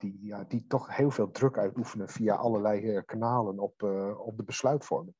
die, 0.00 0.18
ja, 0.26 0.44
die 0.44 0.66
toch 0.66 0.96
heel 0.96 1.10
veel 1.10 1.30
druk 1.30 1.58
uitoefenen 1.58 2.08
via 2.08 2.34
allerlei 2.34 3.02
kanalen 3.02 3.58
op, 3.58 3.82
uh, 3.82 4.18
op 4.18 4.36
de 4.36 4.44
besluitvorming. 4.44 5.16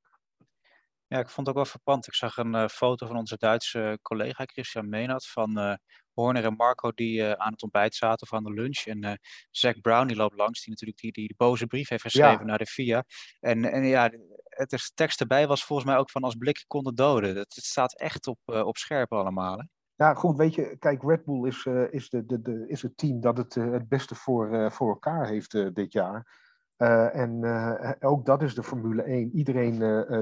Ja, 1.06 1.18
ik 1.18 1.28
vond 1.28 1.46
het 1.46 1.48
ook 1.48 1.62
wel 1.62 1.72
verpand. 1.72 2.06
Ik 2.06 2.14
zag 2.14 2.36
een 2.36 2.54
uh, 2.54 2.68
foto 2.68 3.06
van 3.06 3.16
onze 3.16 3.36
Duitse 3.36 3.98
collega 4.02 4.44
Christian 4.44 4.88
Meenat 4.88 5.28
van 5.28 5.58
uh, 5.58 5.74
Horner 6.12 6.44
en 6.44 6.54
Marco 6.54 6.92
die 6.92 7.20
uh, 7.20 7.32
aan 7.32 7.52
het 7.52 7.62
ontbijt 7.62 7.94
zaten 7.94 8.26
of 8.26 8.36
aan 8.36 8.44
de 8.44 8.52
lunch. 8.52 8.78
En 8.78 9.20
Zack 9.50 9.80
Brown 9.80 10.06
die 10.06 10.16
loopt 10.16 10.36
langs, 10.36 10.60
die 10.60 10.70
natuurlijk 10.70 10.98
die, 10.98 11.12
die 11.12 11.34
boze 11.36 11.66
brief 11.66 11.88
heeft 11.88 12.02
geschreven 12.02 12.38
ja. 12.38 12.44
naar 12.44 12.58
de 12.58 12.66
FIA. 12.66 13.04
En, 13.40 13.64
en 13.64 13.84
ja, 13.84 14.10
het 14.44 14.72
is, 14.72 14.92
tekst 14.94 15.20
erbij 15.20 15.46
was 15.46 15.64
volgens 15.64 15.88
mij 15.88 15.98
ook 15.98 16.10
van 16.10 16.22
als 16.22 16.34
blikken 16.34 16.66
konden 16.66 16.94
doden. 16.94 17.36
Het, 17.36 17.54
het 17.54 17.64
staat 17.64 17.98
echt 17.98 18.26
op, 18.26 18.38
op 18.44 18.76
scherp 18.76 19.12
allemaal. 19.12 19.58
Hè? 19.58 19.64
Ja, 20.00 20.14
goed, 20.14 20.36
weet 20.36 20.54
je, 20.54 20.76
kijk, 20.78 21.02
Red 21.02 21.24
Bull 21.24 21.46
is, 21.46 21.66
is, 21.90 22.10
de, 22.10 22.26
de, 22.26 22.42
de, 22.42 22.68
is 22.68 22.82
het 22.82 22.96
team 22.96 23.20
dat 23.20 23.36
het 23.36 23.54
het 23.54 23.88
beste 23.88 24.14
voor, 24.14 24.72
voor 24.72 24.88
elkaar 24.88 25.26
heeft 25.26 25.74
dit 25.74 25.92
jaar. 25.92 26.38
En 27.12 27.44
ook 28.00 28.26
dat 28.26 28.42
is 28.42 28.54
de 28.54 28.62
Formule 28.62 29.02
1. 29.02 29.36
Iedereen 29.36 29.78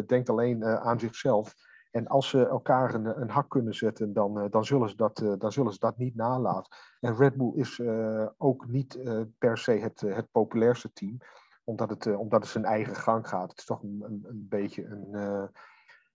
denkt 0.06 0.28
alleen 0.28 0.64
aan 0.64 1.00
zichzelf. 1.00 1.54
En 1.90 2.06
als 2.06 2.28
ze 2.28 2.46
elkaar 2.46 2.94
een, 2.94 3.20
een 3.20 3.30
hak 3.30 3.50
kunnen 3.50 3.74
zetten, 3.74 4.12
dan, 4.12 4.48
dan, 4.50 4.64
zullen 4.64 4.88
ze 4.88 4.96
dat, 4.96 5.36
dan 5.38 5.52
zullen 5.52 5.72
ze 5.72 5.78
dat 5.78 5.98
niet 5.98 6.14
nalaten. 6.14 6.76
En 7.00 7.16
Red 7.16 7.36
Bull 7.36 7.52
is 7.54 7.80
ook 8.36 8.66
niet 8.66 8.98
per 9.38 9.58
se 9.58 9.72
het, 9.72 10.00
het 10.00 10.30
populairste 10.30 10.92
team, 10.92 11.16
omdat 11.64 11.90
het, 11.90 12.16
omdat 12.16 12.42
het 12.42 12.50
zijn 12.50 12.64
eigen 12.64 12.96
gang 12.96 13.28
gaat. 13.28 13.50
Het 13.50 13.58
is 13.58 13.64
toch 13.64 13.82
een, 13.82 14.04
een 14.06 14.46
beetje 14.48 14.84
een, 14.84 15.50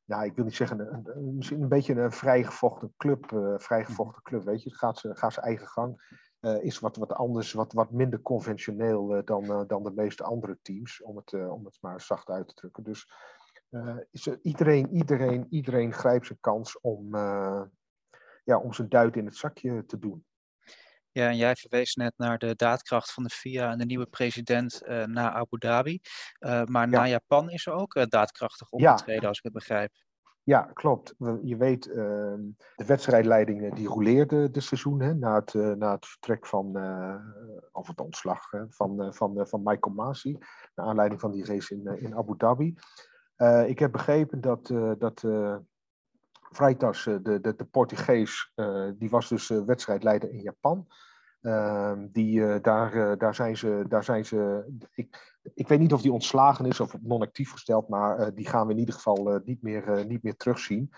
ja, 0.05 0.24
ik 0.24 0.36
wil 0.36 0.45
niet 0.45 0.55
zeggen, 0.55 0.79
een, 0.79 1.17
een, 1.17 1.36
misschien 1.36 1.62
een 1.62 1.67
beetje 1.67 1.93
een 1.93 2.12
vrijgevochten 2.12 2.93
club, 2.98 3.53
vrijgevochten 3.57 4.22
club, 4.22 4.43
weet 4.43 4.63
je. 4.63 4.69
Het 4.69 4.77
gaat, 4.77 5.00
gaat 5.00 5.33
zijn 5.33 5.45
eigen 5.45 5.67
gang. 5.67 6.22
Uh, 6.41 6.63
is 6.63 6.79
wat, 6.79 6.95
wat 6.95 7.13
anders, 7.13 7.53
wat, 7.53 7.74
wat 7.74 7.91
minder 7.91 8.22
conventioneel 8.22 9.17
uh, 9.17 9.22
dan, 9.25 9.67
dan 9.67 9.83
de 9.83 9.91
meeste 9.95 10.24
andere 10.24 10.57
teams, 10.62 11.01
om 11.01 11.15
het, 11.15 11.33
om 11.33 11.65
het 11.65 11.77
maar 11.81 12.01
zacht 12.01 12.29
uit 12.29 12.48
te 12.48 12.53
drukken. 12.53 12.83
Dus 12.83 13.12
is 14.12 14.27
iedereen, 14.27 14.89
iedereen, 14.89 15.48
iedereen 15.50 15.93
grijpt 15.93 16.25
zijn 16.25 16.39
kans 16.41 16.79
om, 16.81 17.15
ja, 18.43 18.57
om 18.57 18.74
zijn 18.74 18.89
duit 18.89 19.15
in 19.15 19.25
het 19.25 19.36
zakje 19.36 19.86
te 19.86 20.00
doen. 20.00 20.25
Ja, 21.13 21.27
en 21.27 21.38
jij 21.38 21.55
verwees 21.55 21.96
net 21.96 22.13
naar 22.17 22.38
de 22.38 22.55
daadkracht 22.55 23.12
van 23.12 23.24
de 23.24 23.29
FIA 23.29 23.72
en 23.72 23.77
de 23.77 23.86
nieuwe 23.86 24.05
president 24.05 24.82
na 25.05 25.34
Abu 25.34 25.58
Dhabi. 25.58 26.00
maar 26.39 26.65
ja. 26.65 26.86
na 26.86 27.08
Japan 27.08 27.50
is 27.50 27.65
er 27.65 27.74
ook 27.74 28.10
daadkrachtig 28.10 28.72
opgetreden, 28.72 29.22
ja. 29.22 29.27
als 29.27 29.38
ik 29.38 29.43
het 29.43 29.53
begrijp. 29.53 29.91
Ja, 30.46 30.62
klopt. 30.74 31.15
Je 31.41 31.58
weet, 31.58 31.88
ehm, 31.91 32.41
de 32.75 32.86
wedstrijdleiding 32.86 33.74
die 33.74 33.88
rouleerde 33.88 34.51
de 34.51 34.60
seizoen 34.60 35.01
hè, 35.01 35.13
na, 35.13 35.36
het, 35.36 35.53
uh, 35.53 35.72
na 35.72 35.91
het 35.91 36.05
vertrek 36.05 36.48
van, 36.48 36.77
uh, 36.77 37.15
of 37.72 37.88
het 37.88 38.01
ontslag 38.01 38.51
hè, 38.51 38.65
van, 38.70 39.03
uh, 39.03 39.12
van, 39.12 39.48
van 39.48 39.62
Michael 39.63 39.96
Masi, 39.96 40.38
naar 40.75 40.86
aanleiding 40.86 41.22
van 41.22 41.32
die 41.32 41.46
race 41.46 41.75
in, 41.75 42.00
in 42.00 42.15
Abu 42.15 42.38
Dhabi. 42.38 42.75
ik 43.67 43.79
heb 43.79 43.91
begrepen 43.91 44.41
dat, 44.41 44.67
dat 44.98 45.24
Freitas, 46.53 47.03
de, 47.03 47.22
de, 47.22 47.55
de 47.55 47.65
Portugees, 47.72 48.53
die 48.98 49.10
was 49.10 49.29
dus 49.29 49.48
wedstrijdleider 49.48 50.31
in 50.31 50.41
Japan. 50.41 50.88
Ehm, 51.41 52.07
die, 52.12 52.62
daar, 52.62 53.17
daar 53.17 53.36
zijn 53.36 53.57
ze, 53.57 53.86
daar 53.88 54.03
zijn 54.03 54.25
ze 54.25 54.65
ik, 54.93 55.33
ik 55.53 55.67
weet 55.67 55.79
niet 55.79 55.93
of 55.93 56.01
die 56.01 56.12
ontslagen 56.12 56.65
is 56.65 56.79
of 56.79 56.95
non-actief 57.01 57.51
gesteld, 57.51 57.88
maar 57.88 58.33
die 58.33 58.48
gaan 58.48 58.67
we 58.67 58.74
in 58.74 58.79
ieder 58.79 58.93
geval 58.93 59.41
niet, 59.45 59.62
meer, 59.62 60.05
niet 60.07 60.24
meer 60.24 60.36
terugzien. 60.36 60.91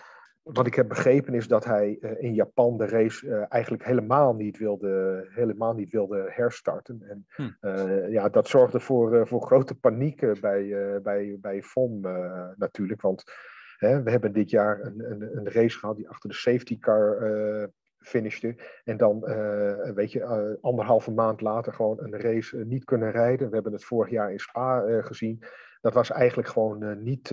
Wat 0.44 0.68
ik 0.68 0.76
heb 0.76 0.88
begrepen 0.88 1.34
is 1.34 1.48
dat 1.48 1.66
hij 1.66 1.92
in 2.20 2.34
Japan 2.34 2.78
de 2.78 2.86
race 2.86 3.30
eigenlijk 3.50 3.86
helemaal 3.86 4.34
niet, 4.34 4.58
wilde, 4.58 5.26
helemaal 5.30 5.74
niet 5.74 5.92
wilde 5.92 6.26
herstarten. 6.30 7.02
En 7.10 7.26
hm. 7.30 8.12
ja, 8.12 8.30
dat 8.30 8.48
zorgde 8.48 8.80
voor, 8.80 9.28
voor 9.28 9.42
grote 9.42 9.76
paniek 9.76 10.42
bij, 10.42 11.00
bij, 11.04 11.38
bij 11.42 11.64
FOM 11.64 12.02
natuurlijk. 12.56 13.02
Want 13.02 13.24
hè, 13.78 14.04
we 14.04 14.12
hebben 14.12 14.34
dit 14.34 14.50
jaar 14.50 14.82
een, 14.82 15.12
een, 15.12 15.38
een, 15.38 15.52
race 15.52 15.80
gehad 15.80 15.96
die 15.96 16.10
achter 16.10 16.30
de 16.30 16.36
safety 16.36 16.80
car 16.80 17.20
finishte. 18.06 18.56
En 18.84 18.98
dan, 18.98 19.24
uh, 19.26 19.92
weet 19.94 20.12
je, 20.12 20.20
uh, 20.20 20.64
anderhalve 20.64 21.12
maand 21.12 21.42
later 21.42 21.74
gewoon 21.74 21.98
een 22.00 22.20
race 22.20 22.58
uh, 22.58 22.66
niet 22.66 22.84
kunnen 22.84 23.12
rijden. 23.12 23.48
We 23.48 23.54
hebben 23.54 23.74
het 23.74 23.86
vorig 23.86 24.12
jaar 24.12 24.32
in 24.32 24.40
Spa 24.40 25.02
gezien. 25.02 25.44
Dat 25.82 25.94
was 25.94 26.12
eigenlijk 26.12 26.48
gewoon 26.48 27.04
niet 27.04 27.30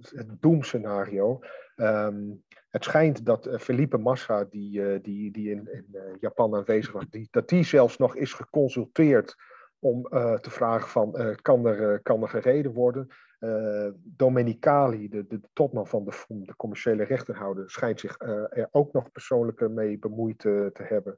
het 0.00 0.28
doemscenario. 0.40 1.38
Um, 1.76 2.44
het 2.68 2.84
schijnt 2.84 3.26
dat 3.26 3.48
Felipe 3.58 3.98
Massa, 3.98 4.44
die, 4.44 5.00
die, 5.00 5.30
die 5.30 5.50
in, 5.50 5.68
in 5.72 6.16
Japan 6.20 6.54
aanwezig 6.54 6.92
was, 6.92 7.04
die, 7.10 7.28
dat 7.30 7.48
die 7.48 7.64
zelfs 7.64 7.96
nog 7.96 8.16
is 8.16 8.32
geconsulteerd 8.32 9.36
om 9.78 10.02
te 10.40 10.50
vragen 10.50 10.88
van, 10.88 11.36
kan, 11.42 11.66
er, 11.66 12.00
kan 12.02 12.22
er 12.22 12.28
gereden 12.28 12.72
worden? 12.72 13.08
Uh, 13.40 13.88
Domenicali, 13.96 15.08
de, 15.08 15.26
de, 15.26 15.40
topman 15.52 15.86
van 15.86 16.04
de 16.04 16.12
FOM, 16.12 16.44
de 16.46 16.56
commerciële 16.56 17.04
rechterhouder, 17.04 17.70
schijnt 17.70 18.00
zich 18.00 18.20
uh, 18.20 18.28
er 18.28 18.68
ook 18.70 18.92
nog 18.92 19.12
persoonlijk 19.12 19.68
mee 19.68 19.98
bemoeid 19.98 20.38
te 20.38 20.72
hebben. 20.74 21.16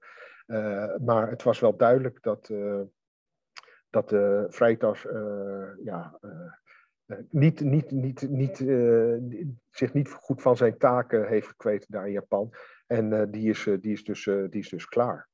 Maar 1.05 1.31
het 1.31 1.43
was 1.43 1.61
wel 1.61 1.77
duidelijk 1.77 2.23
dat, 2.23 2.51
dat 3.91 4.09
de 4.09 4.47
Freitas 4.51 5.07
ja, 5.83 6.19
niet, 7.31 7.61
niet, 7.61 7.91
niet, 7.91 8.29
niet, 8.29 8.57
zich 9.71 9.93
niet 9.93 10.11
goed 10.11 10.43
van 10.43 10.57
zijn 10.57 10.79
taken 10.79 11.29
heeft 11.29 11.47
gekweten 11.47 11.93
daar 11.93 12.07
in 12.07 12.13
Japan. 12.13 12.55
En 12.87 13.31
die, 13.31 13.49
is, 13.49 13.65
die, 13.81 13.93
is 13.93 14.05
dus, 14.05 14.25
die 14.25 14.61
is 14.61 14.69
dus 14.69 14.87
klaar. 14.87 15.29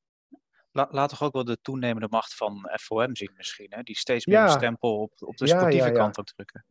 Laat 0.91 1.09
toch 1.09 1.23
ook 1.23 1.33
wel 1.33 1.45
de 1.45 1.59
toenemende 1.63 2.09
macht 2.11 2.35
van 2.35 2.71
FOM 2.81 3.17
zien 3.17 3.33
misschien, 3.37 3.67
hè? 3.71 3.83
die 3.83 3.97
steeds 3.97 4.27
meer 4.27 4.39
ja. 4.39 4.49
stempel 4.49 5.01
op, 5.01 5.13
op 5.19 5.37
de 5.37 5.47
sportieve 5.47 5.91
kant 5.91 6.19
aan 6.19 6.25
drukken. 6.25 6.65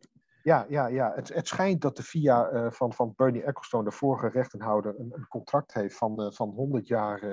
Ja, 0.43 0.65
ja, 0.69 0.87
ja. 0.87 1.11
Het, 1.15 1.33
het 1.33 1.47
schijnt 1.47 1.81
dat 1.81 1.95
de 1.95 2.03
VIA 2.03 2.51
uh, 2.51 2.71
van, 2.71 2.93
van 2.93 3.13
Bernie 3.15 3.43
Ecclestone, 3.43 3.83
de 3.83 3.91
vorige 3.91 4.27
rechtenhouder, 4.27 4.99
een, 4.99 5.11
een 5.15 5.27
contract 5.27 5.73
heeft 5.73 5.97
van, 5.97 6.21
uh, 6.21 6.31
van 6.31 6.49
100 6.49 6.87
jaar 6.87 7.23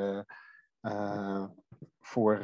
uh, 0.80 1.44
voor, 2.00 2.38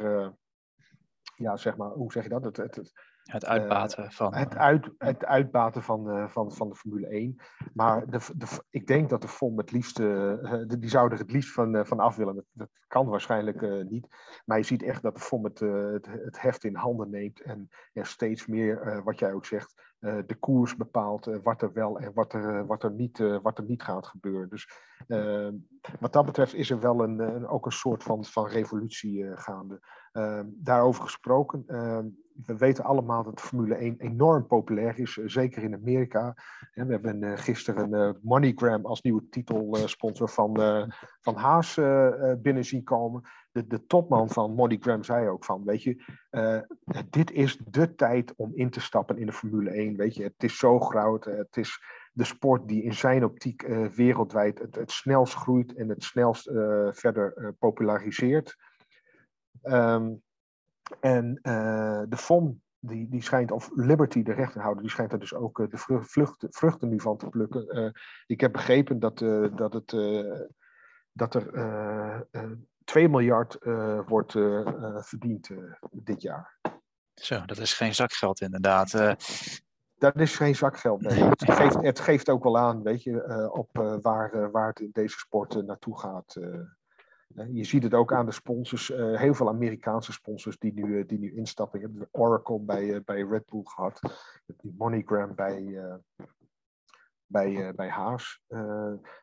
ja, 1.40 1.56
zeg 1.56 1.76
maar, 1.76 1.88
hoe 1.88 2.12
zeg 2.12 2.22
je 2.22 2.28
dat? 2.28 2.44
Het, 2.44 2.56
het, 2.56 2.74
het, 2.76 2.92
het 3.22 3.44
uitbaten 3.44 4.12
van. 4.12 4.34
Het, 4.34 4.56
uit, 4.56 4.90
het 4.98 5.24
uitbaten 5.24 5.82
van, 5.82 6.30
van, 6.30 6.52
van 6.52 6.68
de 6.68 6.74
Formule 6.74 7.06
1. 7.06 7.36
Maar 7.72 8.10
de, 8.10 8.18
de, 8.36 8.46
ik 8.70 8.86
denk 8.86 9.10
dat 9.10 9.22
de 9.22 9.28
FOM 9.28 9.58
het 9.58 9.70
liefst, 9.70 9.96
die 9.96 10.88
zouden 10.88 11.18
er 11.18 11.24
het 11.24 11.32
liefst 11.32 11.52
van, 11.52 11.86
van 11.86 12.00
af 12.00 12.16
willen. 12.16 12.34
Dat, 12.34 12.44
dat 12.52 12.68
kan 12.86 13.06
waarschijnlijk 13.06 13.90
niet. 13.90 14.06
Maar 14.44 14.58
je 14.58 14.64
ziet 14.64 14.82
echt 14.82 15.02
dat 15.02 15.14
de 15.14 15.20
FOM 15.20 15.44
het, 15.44 15.58
het, 15.58 16.06
het 16.06 16.40
heft 16.40 16.64
in 16.64 16.74
handen 16.74 17.10
neemt 17.10 17.40
en 17.40 17.68
er 17.92 18.06
steeds 18.06 18.46
meer, 18.46 19.02
wat 19.04 19.18
jij 19.18 19.32
ook 19.32 19.46
zegt, 19.46 19.89
uh, 20.00 20.18
de 20.26 20.34
koers 20.34 20.76
bepaalt 20.76 21.26
uh, 21.26 21.36
wat 21.42 21.62
er 21.62 21.72
wel 21.72 21.98
en 21.98 22.12
wat 22.14 22.32
er, 22.32 22.60
uh, 22.60 22.66
wat 22.66 22.82
er, 22.82 22.90
niet, 22.90 23.18
wat 23.42 23.58
er 23.58 23.64
niet 23.64 23.82
gaat 23.82 24.06
gebeuren. 24.06 24.48
Dus 24.48 24.68
wat 26.00 26.12
dat 26.12 26.26
betreft 26.26 26.54
is 26.54 26.70
er 26.70 26.80
wel 26.80 27.02
een, 27.02 27.18
een, 27.18 27.46
ook 27.46 27.66
een 27.66 27.72
soort 27.72 28.02
van, 28.02 28.24
van 28.24 28.46
revolutie 28.46 29.36
gaande. 29.36 29.80
daarover 30.44 31.02
gesproken, 31.02 31.64
we 32.46 32.56
weten 32.56 32.84
allemaal 32.84 33.22
dat 33.22 33.40
Formule 33.40 33.74
1 33.74 33.94
enorm 33.98 34.46
populair 34.46 34.98
is, 34.98 35.12
zeker 35.12 35.62
in 35.62 35.74
Amerika. 35.74 36.34
we 36.72 36.84
hebben 36.84 37.38
gisteren 37.38 38.18
MoneyGram 38.22 38.86
als 38.86 39.02
nieuwe 39.02 39.28
titelsponsor 39.28 40.28
van, 40.28 40.54
van 41.20 41.34
Haas 41.34 41.74
binnen 42.42 42.64
zien 42.64 42.84
komen 42.84 43.22
de, 43.52 43.66
de 43.66 43.86
topman 43.86 44.28
van 44.28 44.54
MoneyGram 44.54 45.04
zei 45.04 45.28
ook 45.28 45.44
van, 45.44 45.64
weet 45.64 45.82
je, 45.82 46.04
dit 47.10 47.30
is 47.30 47.60
de 47.68 47.94
tijd 47.94 48.34
om 48.36 48.54
in 48.54 48.70
te 48.70 48.80
stappen 48.80 49.18
in 49.18 49.26
de 49.26 49.32
Formule 49.32 49.70
1. 49.70 49.96
Weet 49.96 50.14
je, 50.14 50.22
het 50.22 50.42
is 50.42 50.58
zo 50.58 50.80
groot, 50.80 51.24
het 51.24 51.56
is 51.56 51.80
de 52.12 52.24
sport 52.24 52.68
die 52.68 52.82
in 52.82 52.94
zijn 52.94 53.24
optiek 53.24 53.62
wereldwijd 53.94 54.58
het, 54.58 54.74
het, 54.74 54.90
snelst 54.90 55.34
groeit 55.34 55.74
en 55.74 55.88
het 55.88 56.04
snelst 56.04 56.50
verder 56.90 57.54
populariseert. 57.58 58.56
Um, 59.62 60.22
en 61.00 61.38
de 62.08 62.16
FOM, 62.16 62.62
die, 62.78 63.08
die 63.08 63.22
schijnt, 63.22 63.50
of 63.50 63.70
Liberty, 63.74 64.22
de 64.22 64.32
rechterhouder, 64.32 64.82
die 64.82 64.90
schijnt 64.90 65.12
er 65.12 65.18
dus 65.18 65.34
ook 65.34 65.70
de 65.70 66.02
vruchten, 66.02 66.48
vruchten 66.52 66.88
nu 66.88 67.00
van 67.00 67.16
te 67.16 67.28
plukken. 67.28 67.94
ik 68.26 68.40
heb 68.40 68.52
begrepen 68.52 68.98
dat, 68.98 69.18
dat, 69.54 69.72
het, 69.72 69.96
dat 71.12 71.34
er 71.34 71.50
2 72.84 73.08
miljard 73.08 73.56
uh, 73.60 74.00
wordt 74.06 74.34
uh, 74.34 74.68
verdiend 75.00 75.48
dit 75.90 76.22
jaar. 76.22 76.58
Zo, 77.14 77.44
dat 77.44 77.58
is 77.58 77.74
geen 77.74 77.94
zakgeld 77.94 78.40
inderdaad. 78.40 78.90
Dat 79.98 80.16
is 80.16 80.36
geen 80.36 80.56
zakgeld. 80.56 81.00
Nee. 81.00 81.24
Het, 81.24 81.52
geeft, 81.52 81.82
het 81.82 82.00
geeft 82.00 82.28
ook 82.28 82.44
wel 82.44 82.58
aan, 82.58 82.82
weet 82.82 83.02
je, 83.02 83.50
op 83.52 83.98
waar, 84.02 84.50
waar 84.50 84.68
het 84.68 84.80
in 84.80 84.90
deze 84.92 85.18
sport 85.18 85.66
naartoe 85.66 85.98
gaat. 85.98 86.36
Je 87.52 87.64
ziet 87.64 87.82
het 87.82 87.94
ook 87.94 88.12
aan 88.12 88.26
de 88.26 88.32
sponsors, 88.32 88.88
heel 88.94 89.34
veel 89.34 89.48
Amerikaanse 89.48 90.12
sponsors 90.12 90.58
die 90.58 90.72
nu, 90.72 91.06
die 91.06 91.18
nu 91.18 91.34
instappen. 91.36 91.80
Je 91.80 91.86
hebt 91.86 92.08
Oracle 92.10 92.60
bij, 92.60 93.02
bij 93.02 93.22
Red 93.22 93.46
Bull 93.46 93.62
gehad, 93.64 93.98
je 94.02 94.42
hebt 94.46 94.62
die 94.62 94.74
MoneyGram 94.78 95.34
bij, 95.34 95.80
bij, 97.26 97.74
bij 97.74 97.88
Haas 97.88 98.42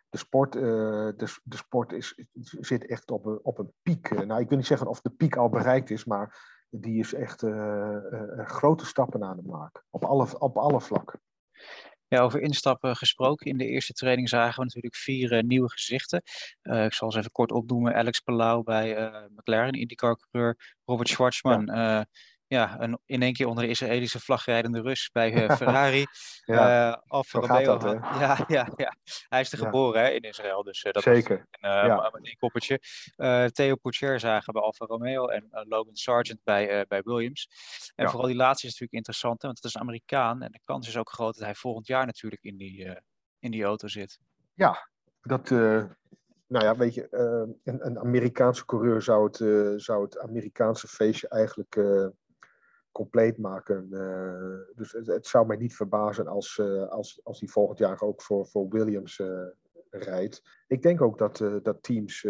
de 0.10 0.18
sport, 0.18 0.52
de, 0.54 1.40
de 1.44 1.58
sport 1.58 1.92
is, 1.92 2.24
zit 2.42 2.86
echt 2.86 3.12
op 3.12 3.26
een, 3.26 3.40
op 3.44 3.58
een 3.58 3.74
piek. 3.82 4.10
Eh, 4.10 4.26
nou, 4.26 4.42
ik 4.42 4.48
wil 4.48 4.58
niet 4.58 4.68
zeggen 4.68 4.88
of 4.88 5.02
de 5.02 5.10
piek 5.10 5.36
al 5.36 5.50
bereikt 5.50 5.90
is, 5.90 6.06
maar 6.06 6.56
die 6.70 7.00
is 7.00 7.14
echt 7.14 7.44
grote 8.36 8.86
stappen 8.86 9.24
aan 9.24 9.38
het 9.38 9.46
maken. 9.46 9.84
Op 9.90 10.06
alle, 10.06 10.40
op 10.40 10.58
alle 10.58 10.82
vlakken. 10.82 11.20
Ja, 12.08 12.22
over 12.22 12.42
instappen 12.42 12.96
gesproken. 12.96 13.46
In 13.46 13.58
de 13.58 13.66
eerste 13.66 13.94
training 13.94 14.30
zagen 14.30 14.60
we 14.60 14.64
natuurlijk 14.66 14.96
vier 14.96 15.44
nieuwe 15.44 15.72
gezichten. 15.72 16.22
ik 16.62 16.94
zal 16.94 17.12
ze 17.12 17.18
even 17.18 17.32
kort 17.32 17.52
opnoemen. 17.52 17.96
Alex 17.96 18.20
Palau 18.20 18.64
bij 18.64 19.12
McLaren, 19.36 19.74
IndyCar-coureur. 19.74 20.76
Robert 20.86 21.10
Schwartzman, 21.10 21.66
ja 21.66 22.08
ja, 22.48 22.80
een, 22.80 23.00
in 23.06 23.22
één 23.22 23.34
keer 23.34 23.48
onder 23.48 23.64
de 23.64 23.70
Israëlische 23.70 24.20
vlag 24.20 24.46
rijdende 24.46 24.82
Rus 24.82 25.10
bij 25.12 25.34
uh, 25.34 25.56
Ferrari. 25.58 26.06
ja, 26.46 26.90
uh, 26.90 26.98
Alfa 27.08 27.40
Romeo. 27.40 27.78
Dat, 27.78 27.94
ja, 27.94 28.44
ja, 28.48 28.70
ja. 28.76 28.96
Hij 29.30 29.42
is 29.42 29.52
er 29.52 29.58
geboren 29.58 30.02
hè, 30.02 30.10
in 30.10 30.22
Israël, 30.22 30.64
dus 30.64 30.84
uh, 30.84 30.92
dat 30.92 31.04
Zeker. 31.04 31.38
Is 31.38 31.46
een, 31.60 31.70
ja. 31.70 32.10
een 32.14 32.36
koppertje. 32.40 32.80
Theo 33.52 33.76
Pourchaire 33.76 34.20
zagen 34.20 34.54
bij 34.54 34.62
Alfa 34.62 34.86
Romeo 34.86 35.28
en 35.28 35.48
Logan 35.52 35.96
Sargent 35.96 36.40
bij, 36.44 36.86
bij 36.88 37.02
Williams. 37.02 37.50
En 37.96 38.10
vooral 38.10 38.28
die 38.28 38.36
laatste 38.36 38.68
is 38.68 38.72
natuurlijk 38.72 38.98
interessant, 38.98 39.42
hè, 39.42 39.48
want 39.48 39.60
het 39.60 39.68
is 39.68 39.74
een 39.74 39.82
Amerikaan. 39.82 40.42
En 40.42 40.52
de 40.52 40.60
kans 40.64 40.88
is 40.88 40.98
ook 40.98 41.10
groot 41.10 41.34
dat 41.34 41.44
hij 41.44 41.56
volgend 41.56 41.88
jaar 41.88 42.06
natuurlijk 42.06 42.44
in 42.44 42.58
die, 42.58 42.98
in 43.40 43.52
die 43.52 43.64
auto 43.64 43.88
zit. 43.88 44.20
Ja, 44.54 44.90
dat, 45.22 45.50
nou 45.50 46.66
ja, 46.66 46.76
weet 46.76 46.94
je, 46.94 47.08
een, 47.64 47.86
een, 47.86 48.00
Amerikaanse 48.00 48.66
coureur 48.66 49.02
zou 49.02 49.24
het, 49.26 49.38
zou 49.82 50.04
het 50.04 50.20
Amerikaanse 50.20 50.88
feestje 50.88 51.28
eigenlijk 51.28 51.76
compleet 52.98 53.38
maken. 53.38 53.88
Uh, 53.92 54.76
dus 54.76 54.92
het, 54.92 55.28
zou 55.28 55.46
mij 55.48 55.58
niet 55.58 55.76
verbazen 55.76 56.28
als, 56.28 56.58
uh, 56.58 56.88
als, 56.88 57.20
als 57.24 57.40
hij 57.40 57.50
volgend 57.50 57.80
jaar 57.80 58.02
ook 58.02 58.22
voor, 58.22 58.48
voor 58.48 58.70
Williams 58.70 59.20
uh, 59.20 59.48
rijdt. 59.90 60.44
Ik 60.68 60.82
denk 60.82 61.02
ook 61.02 61.18
dat, 61.18 61.38
dat 61.64 61.84
teams 61.84 62.22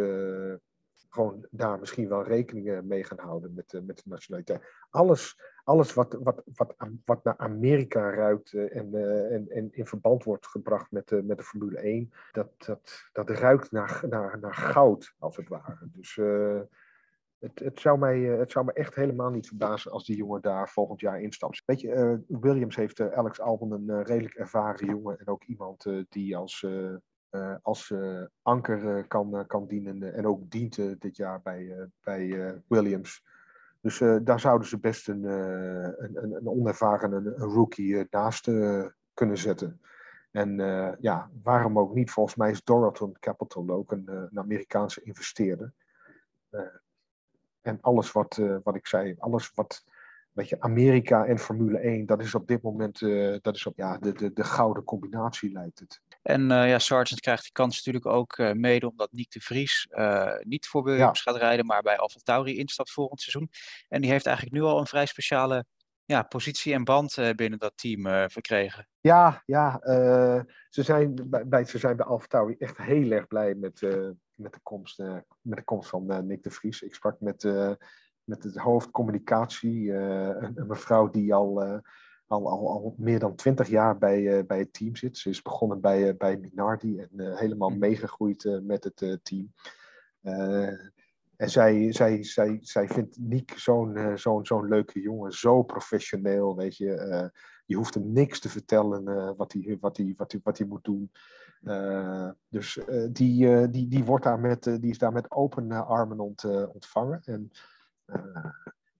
gewoon 1.10 1.46
daar 1.52 1.80
misschien 1.80 2.10
wel 2.10 2.24
rekening 2.24 2.82
mee 2.82 3.04
gaan 3.04 3.20
houden 3.20 3.54
met, 3.54 3.82
met 3.86 3.98
de 3.98 4.04
nationaliteit. 4.10 4.64
Alles, 4.90 5.42
alles 5.64 5.94
wat, 5.94 6.14
wat, 6.14 6.42
wat, 6.56 6.76
wat 7.06 7.24
naar 7.24 7.38
Amerika 7.38 8.10
ruikt 8.10 8.54
en, 8.54 8.96
en, 9.32 9.50
en 9.50 9.72
in 9.72 9.86
verband 9.86 10.24
wordt 10.24 10.48
gebracht 10.48 10.92
met, 10.92 11.08
de 11.08 11.24
met 11.24 11.38
de 11.38 11.44
Formule 11.44 11.80
1, 11.80 12.12
dat, 12.32 12.50
dat, 12.58 13.10
dat 13.14 13.30
ruikt 13.30 13.72
naar, 13.72 14.04
naar, 14.10 14.40
naar 14.40 14.56
goud, 14.56 15.14
als 15.20 15.38
het 15.38 15.48
ware. 15.48 15.90
Dus 15.92 16.20
het, 17.40 17.60
het, 17.60 17.80
zou 17.80 18.00
mij, 18.00 18.32
eh, 18.32 18.40
het 18.40 18.52
zou 18.52 18.66
me 18.66 18.74
echt 18.74 18.96
helemaal 18.96 19.30
niet 19.30 19.48
verbazen 19.48 19.92
als 19.92 20.06
die 20.06 20.16
jongen 20.16 20.42
daar 20.42 20.70
volgend 20.70 21.00
jaar 21.00 21.22
instapt. 21.22 21.64
Weet 21.66 21.82
je, 21.82 21.88
uh, 21.88 22.40
Williams 22.42 22.76
heeft 22.76 23.00
uh, 23.00 23.08
Alex 23.08 23.40
Albon 23.40 23.72
een 23.72 24.04
redelijk 24.04 24.36
ervaren 24.36 24.88
jongen 24.88 25.20
en 25.20 25.28
ook 25.28 25.44
iemand 25.44 25.86
die 26.10 26.38
als, 26.38 26.68
als 27.62 27.94
anker 28.42 29.08
kan, 29.08 29.44
kan 29.48 29.68
dienen 29.68 30.14
en 30.14 30.28
ook 30.28 30.50
dient 30.50 30.76
dit 31.02 31.16
jaar 31.16 31.42
bij, 31.42 31.90
bij 32.04 32.54
Williams. 32.68 33.26
Dus 33.82 33.98
daar 34.24 34.40
zouden 34.40 34.68
ze 34.68 34.80
best 34.80 35.08
een, 35.08 35.24
een, 35.24 36.34
een, 36.36 36.48
onervaren 36.48 37.12
een, 37.12 37.34
rookie 37.38 38.08
naast 38.10 38.52
kunnen 39.14 39.38
zetten. 39.38 39.82
En 40.32 40.56
ja, 41.00 41.30
waarom 41.44 41.80
ook 41.80 41.94
niet? 41.94 42.12
Volgens 42.12 42.36
mij 42.36 42.52
is 42.52 42.64
Doralton 42.64 43.18
Capital 43.20 43.70
ook 43.70 43.92
een, 43.92 44.08
een 44.08 44.40
Amerikaanse 44.40 45.02
investeerder. 45.04 45.74
En 47.68 47.78
alles 47.82 48.12
wat, 48.12 48.38
uh, 48.38 48.58
wat 48.64 48.76
ik 48.76 48.88
zei, 48.88 49.16
alles 49.20 49.52
wat, 49.56 49.84
weet 50.32 50.50
je, 50.50 50.60
Amerika 50.60 51.26
en 51.26 51.40
Formule 51.40 51.78
1, 51.80 52.06
dat 52.06 52.22
is 52.22 52.36
op 52.36 52.48
dit 52.48 52.62
moment 52.62 53.02
uh, 53.02 53.38
dat 53.42 53.56
is 53.56 53.66
op, 53.66 53.78
ja, 53.78 53.98
de, 53.98 54.14
de, 54.14 54.34
de 54.34 54.44
gouden 54.44 54.84
combinatie 54.84 55.52
lijkt 55.52 55.80
het. 55.80 56.02
En 56.22 56.42
uh, 56.42 56.70
ja, 56.70 56.80
Sargent 56.80 57.20
krijgt 57.20 57.44
die 57.44 57.52
kans 57.52 57.76
natuurlijk 57.76 58.06
ook 58.06 58.38
mede 58.38 58.90
omdat 58.90 59.12
Nick 59.12 59.32
de 59.32 59.40
Vries 59.40 59.88
niet 60.40 60.68
voor 60.68 60.84
Williams 60.84 61.24
ja. 61.24 61.32
gaat 61.32 61.42
rijden, 61.42 61.66
maar 61.66 61.82
bij 61.82 61.98
Alfa 61.98 62.20
Tauri 62.24 62.58
instapt 62.58 62.92
volgend 62.92 63.22
seizoen. 63.22 63.50
En 63.88 64.02
die 64.02 64.12
heeft 64.12 64.26
eigenlijk 64.26 64.56
nu 64.56 64.64
al 64.64 64.80
een 64.80 64.86
vrij 64.86 65.06
speciale 65.06 65.66
ja, 66.06 66.22
positie 66.22 66.74
en 66.74 66.84
band 66.84 67.18
binnen 67.36 67.60
dat 67.60 67.72
team 67.76 68.30
verkregen. 68.30 68.88
Ja, 69.00 69.44
ja 69.46 69.80
ze, 70.70 70.84
zijn 70.84 71.30
bij, 71.46 71.66
ze 71.66 71.78
zijn 71.78 71.96
bij 71.96 72.06
Alfa 72.06 72.26
Tauri 72.28 72.56
echt 72.58 72.78
heel 72.78 73.12
erg 73.12 73.28
blij 73.28 73.56
met, 73.56 73.80
met 74.38 74.54
de 74.54 74.60
komst, 74.64 75.00
uh, 75.00 75.18
met 75.42 75.58
de 75.58 75.64
komst 75.64 75.90
van 75.90 76.12
uh, 76.12 76.18
Nick 76.18 76.44
de 76.44 76.52
Vries. 76.52 76.82
Ik 76.82 76.96
sprak 76.96 77.20
met, 77.20 77.44
uh, 77.44 77.72
met 78.24 78.44
het 78.44 78.58
hoofdcommunicatie, 78.58 79.94
een, 79.94 80.60
een, 80.60 80.68
mevrouw 80.68 81.10
die 81.10 81.34
al, 81.34 81.64
al, 82.28 82.50
al, 82.50 82.70
al 82.70 82.96
meer 82.98 83.20
dan 83.20 83.36
twintig 83.36 83.68
jaar 83.68 83.98
bij, 83.98 84.46
bij 84.46 84.60
het 84.60 84.74
team 84.74 84.96
zit. 84.96 85.18
Ze 85.18 85.30
is 85.30 85.42
begonnen 85.42 85.82
bij, 85.82 86.16
bij 86.18 86.38
Minardi 86.38 87.00
en 87.00 87.38
helemaal 87.38 87.70
mm. 87.70 87.80
meegegroeid 87.80 88.60
met 88.64 88.84
het 88.84 89.20
team. 89.24 89.54
en 91.36 91.50
zij, 91.50 91.92
zij, 91.92 92.24
zij, 92.24 92.60
zij 92.62 92.88
vindt 92.88 93.18
Nick 93.20 93.54
zo'n 93.56 94.12
zo'n 94.16 94.46
zo'n 94.46 94.68
leuke 94.68 95.00
jongen, 95.00 95.32
zo 95.32 95.64
professioneel, 95.64 96.56
weet 96.56 96.78
je. 96.78 97.32
je 97.66 97.76
hoeft 97.76 97.94
hem 97.94 98.12
niks 98.12 98.40
te 98.40 98.50
vertellen 98.50 99.36
wat, 99.36 99.54
hij, 99.54 99.78
wat, 99.80 99.98
hij, 99.98 100.14
wat, 100.18 100.32
hij, 100.32 100.42
wat 100.44 100.58
hij 100.58 100.68
moet 100.68 100.84
doen. 100.84 101.12
Uh, 101.64 102.30
dus 102.50 102.78
uh, 102.78 103.08
die, 103.12 103.46
uh, 103.46 103.68
die, 103.72 103.88
die, 103.88 104.04
wordt 104.04 104.24
daar 104.24 104.40
met, 104.40 104.64
die 104.64 104.90
is 104.90 104.98
daar 104.98 105.12
met 105.12 105.32
open 105.32 105.72
armen 105.72 106.20
ont, 106.20 106.44
ontvangen. 106.74 107.22
En 107.24 107.52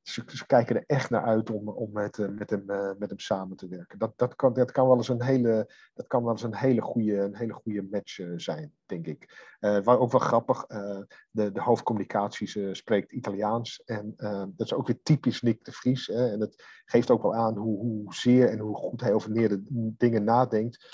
ze, 0.02 0.46
kijken 0.46 0.76
er 0.76 0.84
echt 0.86 1.10
naar 1.10 1.24
uit 1.24 1.50
om, 1.50 1.70
om 1.70 1.92
met, 1.92 2.18
met, 2.18 2.50
hem, 2.50 2.66
met 2.98 3.10
hem 3.10 3.20
samen 3.20 3.58
te 3.58 3.68
werken. 3.68 4.00
Dat, 4.00 4.14
dat, 4.16 4.36
kan, 4.36 4.54
dat, 4.54 4.72
kan 4.72 4.88
wel 4.88 4.98
eens 4.98 5.08
een 5.08 5.24
hele, 5.24 5.72
dat 5.94 6.08
kan 6.08 6.24
wel 6.24 6.32
eens 6.32 6.44
een 6.44 6.56
hele 6.56 6.82
goede, 6.82 7.18
een 7.18 7.36
hele 7.36 7.54
goede 7.54 7.88
match 7.92 8.20
zijn, 8.36 8.74
denk 8.86 9.08
ik. 9.08 9.56
waar 9.60 10.00
ook 10.00 10.12
wel 10.12 10.22
grappig, 10.22 10.66
de, 11.32 11.52
de 11.52 11.62
hoofdcommunicatie 11.62 12.76
spreekt 12.76 13.12
Italiaans. 13.12 13.84
En 13.84 14.14
dat 14.56 14.66
is 14.66 14.74
ook 14.74 14.88
weer 14.88 15.02
typisch 15.04 15.42
Nick 15.42 15.66
de 15.66 15.72
Vries. 15.72 16.08
Hè, 16.08 16.32
en 16.32 16.40
het 16.40 16.64
geeft 16.86 17.12
ook 17.12 17.22
wel 17.22 17.36
aan 17.36 17.58
hoe, 17.58 17.80
hoe 17.80 18.14
zeer 18.14 18.50
en 18.50 18.60
hoe 18.60 18.76
goed 18.76 19.02
hij 19.02 19.14
over 19.14 19.32
meer 19.32 19.60
dingen 19.98 20.24
nadenkt. 20.24 20.86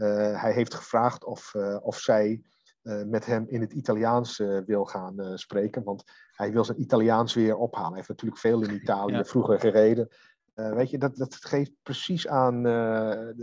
Eh, 0.00 0.40
hij 0.42 0.52
heeft 0.52 0.74
gevraagd 0.74 1.24
of, 1.24 1.54
eh, 1.54 1.76
of 1.82 1.98
zij 1.98 2.42
eh, 2.82 3.02
met 3.04 3.26
hem 3.26 3.44
in 3.48 3.60
het 3.60 3.72
Italiaans 3.72 4.36
wil 4.66 4.84
gaan 4.84 5.38
spreken. 5.38 5.82
Want 5.82 6.04
hij 6.30 6.52
wil 6.52 6.64
zijn 6.64 6.80
Italiaans 6.80 7.34
weer 7.34 7.56
ophalen. 7.56 7.88
Hij 7.88 7.96
heeft 7.96 8.08
natuurlijk 8.08 8.40
veel 8.40 8.62
in 8.62 8.74
Italië 8.74 9.24
vroeger 9.24 9.60
gereden. 9.60 10.08
weet 10.54 10.90
je, 10.90 10.98
dat, 10.98 11.16
dat 11.16 11.34
geeft 11.34 11.72
precies 11.82 12.28
aan, 12.28 12.62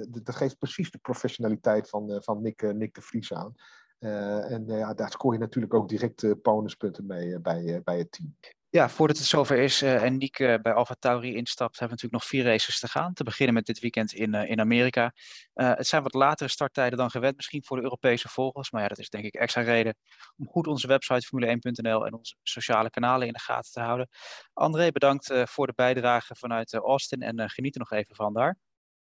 dat 0.10 0.36
geeft 0.36 0.58
precies 0.58 0.92
de 0.92 0.98
professionaliteit 0.98 1.90
van, 1.90 2.22
van 2.24 2.42
Nick, 2.42 2.74
Nick 2.74 2.94
de 2.94 3.02
Vries 3.02 3.34
aan. 3.34 3.54
en 4.00 4.64
ja, 4.68 4.94
daar 4.94 5.12
scoor 5.12 5.34
je 5.34 5.40
natuurlijk 5.40 5.74
ook 5.74 5.90
direct 5.90 6.42
bonuspunten 6.42 7.06
mee 7.06 7.40
bij, 7.40 7.82
bij 7.84 7.98
het 7.98 8.12
team. 8.12 8.36
Ja, 8.78 8.90
voordat 8.90 9.18
het 9.18 9.26
zover 9.26 9.58
is 9.58 9.84
uh, 9.84 10.04
en 10.04 10.18
Niek 10.18 10.40
uh, 10.40 10.56
bij 10.62 10.74
Alfa 10.74 10.96
Tauri 11.00 11.36
instapt, 11.36 11.80
hebben 11.80 11.98
we 11.98 12.04
natuurlijk 12.04 12.14
nog 12.14 12.26
vier 12.26 12.44
races 12.44 12.80
te 12.80 12.88
gaan. 12.88 13.14
Te 13.14 13.24
beginnen 13.24 13.56
met 13.56 13.66
dit 13.66 13.80
weekend 13.80 14.14
in, 14.14 14.36
uh, 14.36 14.50
in 14.50 14.60
Amerika. 14.60 15.14
het 15.54 15.88
zijn 15.88 16.04
wat 16.04 16.14
latere 16.14 16.50
starttijden 16.50 16.98
dan 16.98 17.10
gewend, 17.10 17.36
misschien 17.36 17.64
voor 17.64 17.78
de 17.78 17.84
Europese 17.84 18.30
volgers. 18.30 18.72
Maar 18.72 18.82
ja, 18.82 18.88
dat 18.88 18.98
is 18.98 19.10
denk 19.10 19.24
ik 19.24 19.34
extra 19.34 19.62
reden 19.62 19.96
om 20.38 20.48
goed 20.48 20.68
onze 20.68 20.88
website 20.88 21.28
formule1.nl 21.28 22.06
en 22.06 22.14
onze 22.14 22.36
sociale 22.44 22.90
kanalen 22.90 23.28
in 23.28 23.34
de 23.34 23.40
gaten 23.40 23.72
te 23.72 23.80
houden. 23.80 24.08
André, 24.54 24.92
bedankt 24.92 25.34
voor 25.44 25.68
de 25.68 25.74
bijdrage 25.76 26.36
vanuit 26.36 26.74
Austin 26.74 27.22
en 27.22 27.50
geniet 27.50 27.74
er 27.74 27.80
nog 27.80 27.92
even 27.92 28.16
van 28.16 28.34
daar. 28.34 28.58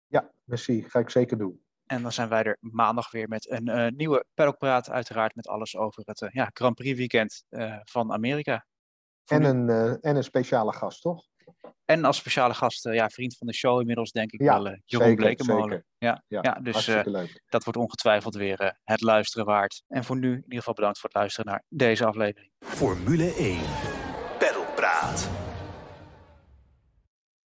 Ja, 0.06 0.32
merci. 0.44 0.84
Ga 0.88 0.98
ik 0.98 1.10
zeker 1.10 1.38
doen. 1.38 1.64
En 1.86 2.02
dan 2.02 2.12
zijn 2.12 2.28
wij 2.28 2.42
er 2.42 2.56
maandag 2.60 3.10
weer 3.10 3.28
met 3.28 3.50
een 3.50 3.96
nieuwe 3.96 4.24
Paddockpraat. 4.34 4.90
Uiteraard 4.90 5.34
met 5.34 5.48
alles 5.48 5.76
over 5.76 6.02
het 6.04 6.28
ja, 6.32 6.50
Grand 6.52 6.74
Prix 6.74 6.98
weekend 6.98 7.44
van 7.82 8.12
Amerika. 8.12 8.66
En 9.26 9.44
een, 9.44 9.68
uh, 9.68 9.90
en 9.90 10.16
een 10.16 10.24
speciale 10.24 10.72
gast, 10.72 11.00
toch? 11.00 11.24
En 11.84 12.04
als 12.04 12.16
speciale 12.16 12.54
gast, 12.54 12.86
uh, 12.86 12.94
ja, 12.94 13.08
vriend 13.08 13.36
van 13.36 13.46
de 13.46 13.54
show 13.54 13.80
inmiddels, 13.80 14.10
denk 14.10 14.32
ik 14.32 14.40
wel, 14.40 14.66
uh, 14.66 14.76
Jeroen 14.84 15.14
Blekemolen. 15.14 15.84
Ja, 15.98 16.24
ja, 16.26 16.38
ja, 16.42 16.52
dus 16.52 16.86
dat 17.48 17.64
wordt 17.64 17.78
ongetwijfeld 17.78 18.34
weer 18.34 18.78
het 18.84 19.00
luisteren 19.00 19.46
waard. 19.46 19.82
En 19.88 20.04
voor 20.04 20.18
nu 20.18 20.30
in 20.30 20.42
ieder 20.42 20.58
geval 20.58 20.74
bedankt 20.74 20.98
voor 20.98 21.08
het 21.08 21.18
luisteren 21.18 21.50
naar 21.50 21.64
deze 21.68 22.06
aflevering. 22.06 22.50
Formule 22.58 23.34
1, 23.34 23.60
Praat. 24.82 25.41